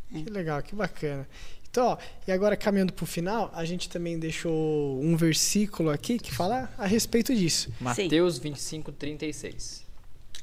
[0.10, 0.32] Que é.
[0.32, 1.28] legal, que bacana.
[1.70, 6.18] Então, ó, e agora caminhando para o final, a gente também deixou um versículo aqui
[6.18, 7.72] que fala a respeito disso.
[7.80, 8.42] Mateus Sim.
[8.42, 9.86] 25, 36.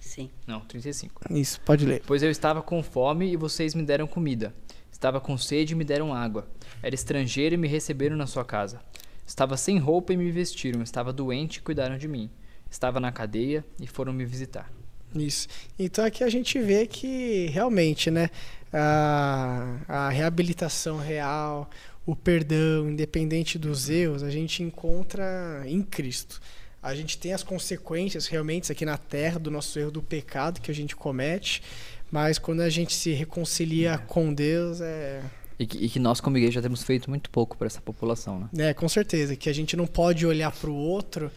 [0.01, 0.31] Sim.
[0.47, 1.33] Não, 35.
[1.33, 2.03] Isso, pode ler.
[2.07, 4.55] Pois eu estava com fome e vocês me deram comida.
[4.95, 6.47] Estava com sede e me deram água.
[6.81, 8.81] Era estrangeiro e me receberam na sua casa.
[9.27, 10.83] Estava sem roupa e me vestiram.
[10.83, 12.31] Estava doente e cuidaram de mim.
[12.71, 14.73] Estava na cadeia e foram me visitar.
[15.13, 15.49] Isso.
[15.77, 18.31] Então aqui a gente vê que realmente, né,
[18.73, 21.69] a, a reabilitação real,
[22.07, 26.41] o perdão, independente dos erros, a gente encontra em Cristo.
[26.81, 30.71] A gente tem as consequências realmente aqui na terra do nosso erro do pecado que
[30.71, 31.63] a gente comete,
[32.11, 33.99] mas quando a gente se reconcilia é.
[33.99, 35.23] com Deus, é.
[35.59, 38.41] E que, e que, nós, como igreja, já temos feito muito pouco para essa população,
[38.53, 38.71] né?
[38.71, 39.37] É, com certeza.
[39.37, 41.31] Que a gente não pode olhar para o outro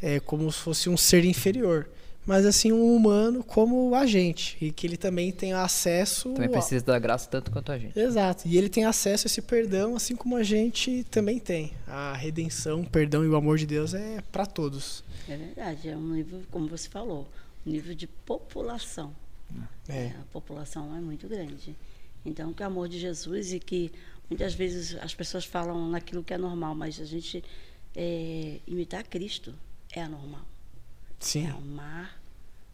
[0.00, 1.88] é, como se fosse um ser inferior.
[2.26, 4.56] Mas assim, um humano como a gente.
[4.60, 6.30] E que ele também tem acesso.
[6.30, 7.98] Também precisa da graça tanto quanto a gente.
[7.98, 8.48] Exato.
[8.48, 11.72] E ele tem acesso a esse perdão, assim como a gente também tem.
[11.86, 15.04] A redenção, o perdão e o amor de Deus é para todos.
[15.28, 15.88] É verdade.
[15.88, 17.28] É um livro, como você falou,
[17.66, 19.12] um livro de população.
[19.88, 20.08] É.
[20.20, 21.76] A população é muito grande.
[22.24, 23.92] Então, que o amor de Jesus e que
[24.30, 27.44] muitas vezes as pessoas falam naquilo que é normal, mas a gente
[27.94, 29.54] é, imitar Cristo
[29.92, 30.44] é anormal.
[31.20, 31.46] Sim.
[31.46, 32.20] É amar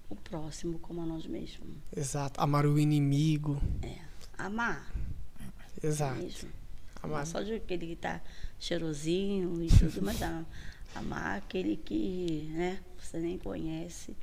[0.09, 1.69] o próximo como a nós mesmos.
[1.97, 2.41] Exato.
[2.41, 3.61] Amar o inimigo.
[3.83, 3.99] É.
[4.39, 4.93] Amar.
[5.83, 6.21] Exato.
[6.21, 6.49] Mesmo.
[7.03, 7.19] Amar.
[7.21, 8.21] Não só de aquele que está
[8.59, 10.19] cheirosinho e tudo, mas
[10.95, 14.17] amar aquele que né, você nem conhece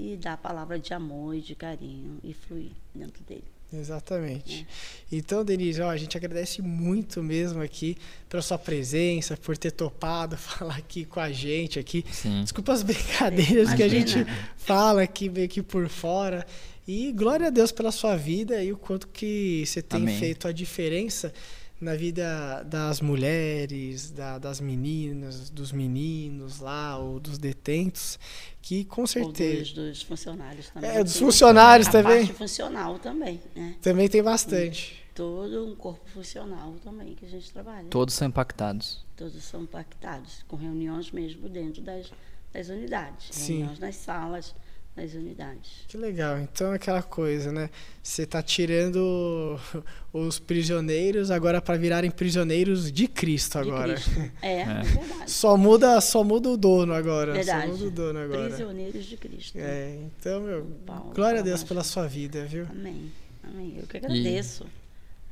[0.00, 3.44] e dar a palavra de amor e de carinho e fluir dentro dele.
[3.72, 4.66] Exatamente.
[5.12, 5.16] É.
[5.16, 7.96] Então, Denise, ó, a gente agradece muito mesmo aqui
[8.28, 12.04] pela sua presença, por ter topado falar aqui com a gente aqui.
[12.10, 12.42] Sim.
[12.42, 13.76] Desculpa as brincadeiras Imagina.
[13.76, 14.26] que a gente
[14.56, 16.44] fala aqui meio que por fora.
[16.88, 20.18] E glória a Deus pela sua vida e o quanto que você tem Amém.
[20.18, 21.32] feito a diferença
[21.80, 28.18] na vida das mulheres, da, das meninas, dos meninos lá, ou dos detentos,
[28.60, 29.70] que com certeza.
[29.70, 30.90] Ou dos, dos funcionários também.
[30.90, 32.26] É, dos funcionários a também.
[32.26, 33.76] parte funcional também, né?
[33.80, 35.02] Também tem bastante.
[35.14, 37.88] Todo um corpo funcional também que a gente trabalha.
[37.88, 39.04] Todos são impactados.
[39.16, 42.12] Todos são impactados, com reuniões mesmo dentro das,
[42.52, 43.28] das unidades.
[43.30, 43.58] Sim.
[43.58, 44.54] Reuniões nas salas
[45.00, 45.70] das unidades.
[45.88, 46.38] Que legal.
[46.38, 47.70] Então, aquela coisa, né?
[48.02, 49.58] Você tá tirando
[50.12, 53.94] os prisioneiros agora para virarem prisioneiros de Cristo De agora.
[53.94, 54.10] Cristo.
[54.42, 55.30] É, é verdade.
[55.30, 57.32] Só muda, só muda o dono agora.
[57.32, 57.66] Verdade.
[57.66, 58.48] Só muda o dono agora.
[58.48, 59.58] Prisioneiros de Cristo.
[59.58, 62.66] É, então, meu, Paulo, glória a Deus pela sua vida, viu?
[62.70, 63.10] Amém.
[63.42, 63.76] Amém.
[63.78, 64.66] Eu que agradeço.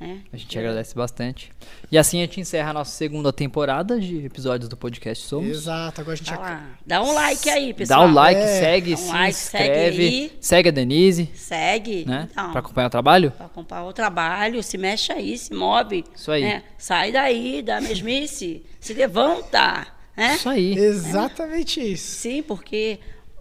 [0.00, 0.20] Né?
[0.32, 1.50] A gente agradece bastante.
[1.90, 5.50] E assim a gente encerra a nossa segunda temporada de episódios do podcast Somos.
[5.50, 6.78] Exato, agora a gente ac- lá.
[6.86, 8.00] Dá um like aí, pessoal.
[8.04, 8.46] Dá o like, É.
[8.60, 10.02] segue, um se like, segue inscreve.
[10.06, 10.32] aí.
[10.40, 12.04] Segue a Denise, Segue.
[12.06, 12.28] né?
[12.30, 13.30] Então, Pra acompanhar o trabalho.
[13.32, 16.04] Para acompanhar o trabalho, se mexe aí, se move.
[16.14, 16.42] Isso aí.
[16.42, 16.62] né?
[16.78, 19.86] Sai daí da mesmice, se levanta.
[20.16, 20.34] Né?
[20.34, 20.74] Isso aí.
[20.76, 22.18] Exatamente isso.
[22.20, 22.98] Sim, porque,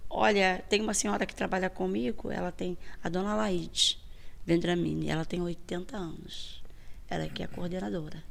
[0.09, 3.99] olha, tem uma senhora que trabalha comigo, ela tem, a dona Laide
[4.47, 6.63] Vendramini, ela tem 80 anos.
[7.09, 8.23] Ela é que é a coordenadora.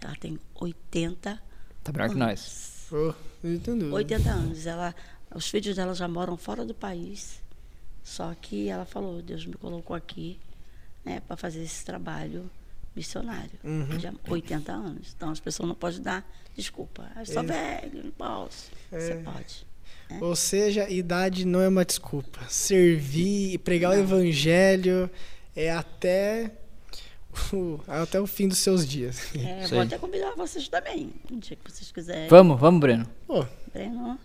[0.00, 1.42] Ela tem 80,
[1.82, 2.88] Tá melhor que nós.
[3.42, 3.92] Entendo.
[3.92, 4.66] 80 anos.
[4.66, 4.94] Ela,
[5.34, 7.42] os filhos dela já moram fora do país.
[8.02, 10.38] Só que ela falou, Deus me colocou aqui
[11.04, 12.48] né, para fazer esse trabalho
[12.94, 13.50] missionário.
[13.64, 13.98] Uhum.
[13.98, 15.12] Já 80 anos.
[15.16, 16.24] Então as pessoas não podem dar
[16.56, 17.10] desculpa.
[17.16, 17.46] Ah, eu sou É.
[17.46, 18.70] velho, não posso.
[18.90, 19.16] Você É.
[19.16, 19.66] pode.
[20.20, 22.40] Ou seja, idade não é uma desculpa.
[22.48, 25.10] Servir e pregar o evangelho
[25.56, 26.50] é até
[27.52, 29.34] o, até o fim dos seus dias.
[29.34, 31.12] É, vou até convidar vocês também.
[31.30, 32.28] Um dia que vocês quiserem.
[32.28, 33.06] Vamos, vamos, Breno.
[33.26, 34.18] Pô, Breno,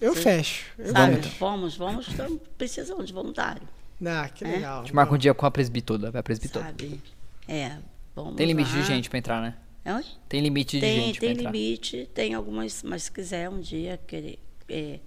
[0.00, 0.66] eu fecho.
[0.78, 1.16] Eu sabe?
[1.16, 1.36] fecho.
[1.38, 3.62] Vamos, vamos, estamos precisando de voluntário.
[4.04, 4.48] Ah, que É?
[4.48, 4.80] legal.
[4.80, 6.10] A gente marca um dia com a presbitoda.
[6.10, 6.64] Vai a presbitoda.
[6.66, 7.00] Sabe?
[7.46, 7.76] É,
[8.14, 8.80] vamos Tem limite lá.
[8.80, 9.56] de gente pra entrar, né?
[9.84, 10.04] É, oi?
[10.28, 14.38] Tem limite de Tem, gente tem limite, tem algumas, mas se quiser um dia querer
[14.68, 15.00] é,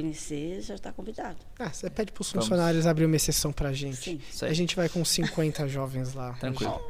[0.00, 1.36] conhecer, já está convidado.
[1.58, 2.46] Ah, você pede pros Vamos.
[2.46, 4.20] funcionários abrir uma exceção pra gente.
[4.30, 4.46] Sim.
[4.46, 6.34] A gente vai com 50 jovens lá.
[6.34, 6.80] Tranquilo.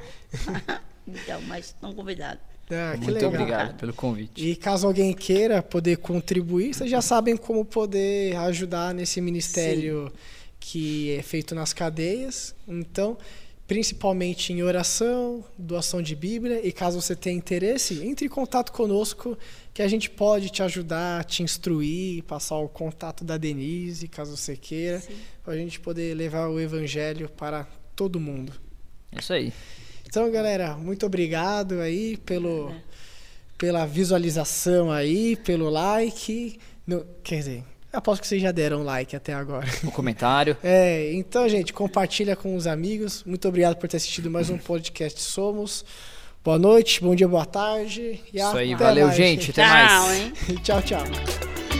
[1.06, 2.42] Então, mas estão convidados.
[2.70, 3.30] Ah, Muito legal.
[3.30, 4.46] obrigado pelo convite.
[4.46, 10.12] E caso alguém queira poder contribuir, vocês já sabem como poder ajudar nesse ministério
[10.60, 12.54] que é feito nas cadeias.
[12.66, 13.16] Então,
[13.68, 16.66] principalmente em oração, doação de Bíblia.
[16.66, 19.38] E caso você tenha interesse, entre em contato conosco
[19.74, 24.56] que a gente pode te ajudar, te instruir, passar o contato da Denise, caso você
[24.56, 25.00] queira,
[25.44, 28.52] para a gente poder levar o evangelho para todo mundo.
[29.16, 29.52] Isso aí.
[30.06, 32.74] Então, galera, muito obrigado aí pelo,
[33.58, 36.58] pela visualização aí, pelo like.
[36.86, 39.66] No- quer dizer, aposto que vocês já deram like até agora.
[39.84, 40.56] O comentário.
[40.62, 43.24] É, então, gente, compartilha com os amigos.
[43.24, 45.84] Muito obrigado por ter assistido mais um podcast Somos.
[46.44, 48.20] Boa noite, bom dia, boa tarde.
[48.32, 49.50] E Isso aí, valeu, mais, gente.
[49.50, 50.18] Até Tchau, mais.
[50.20, 50.32] hein?
[50.62, 51.77] tchau, tchau.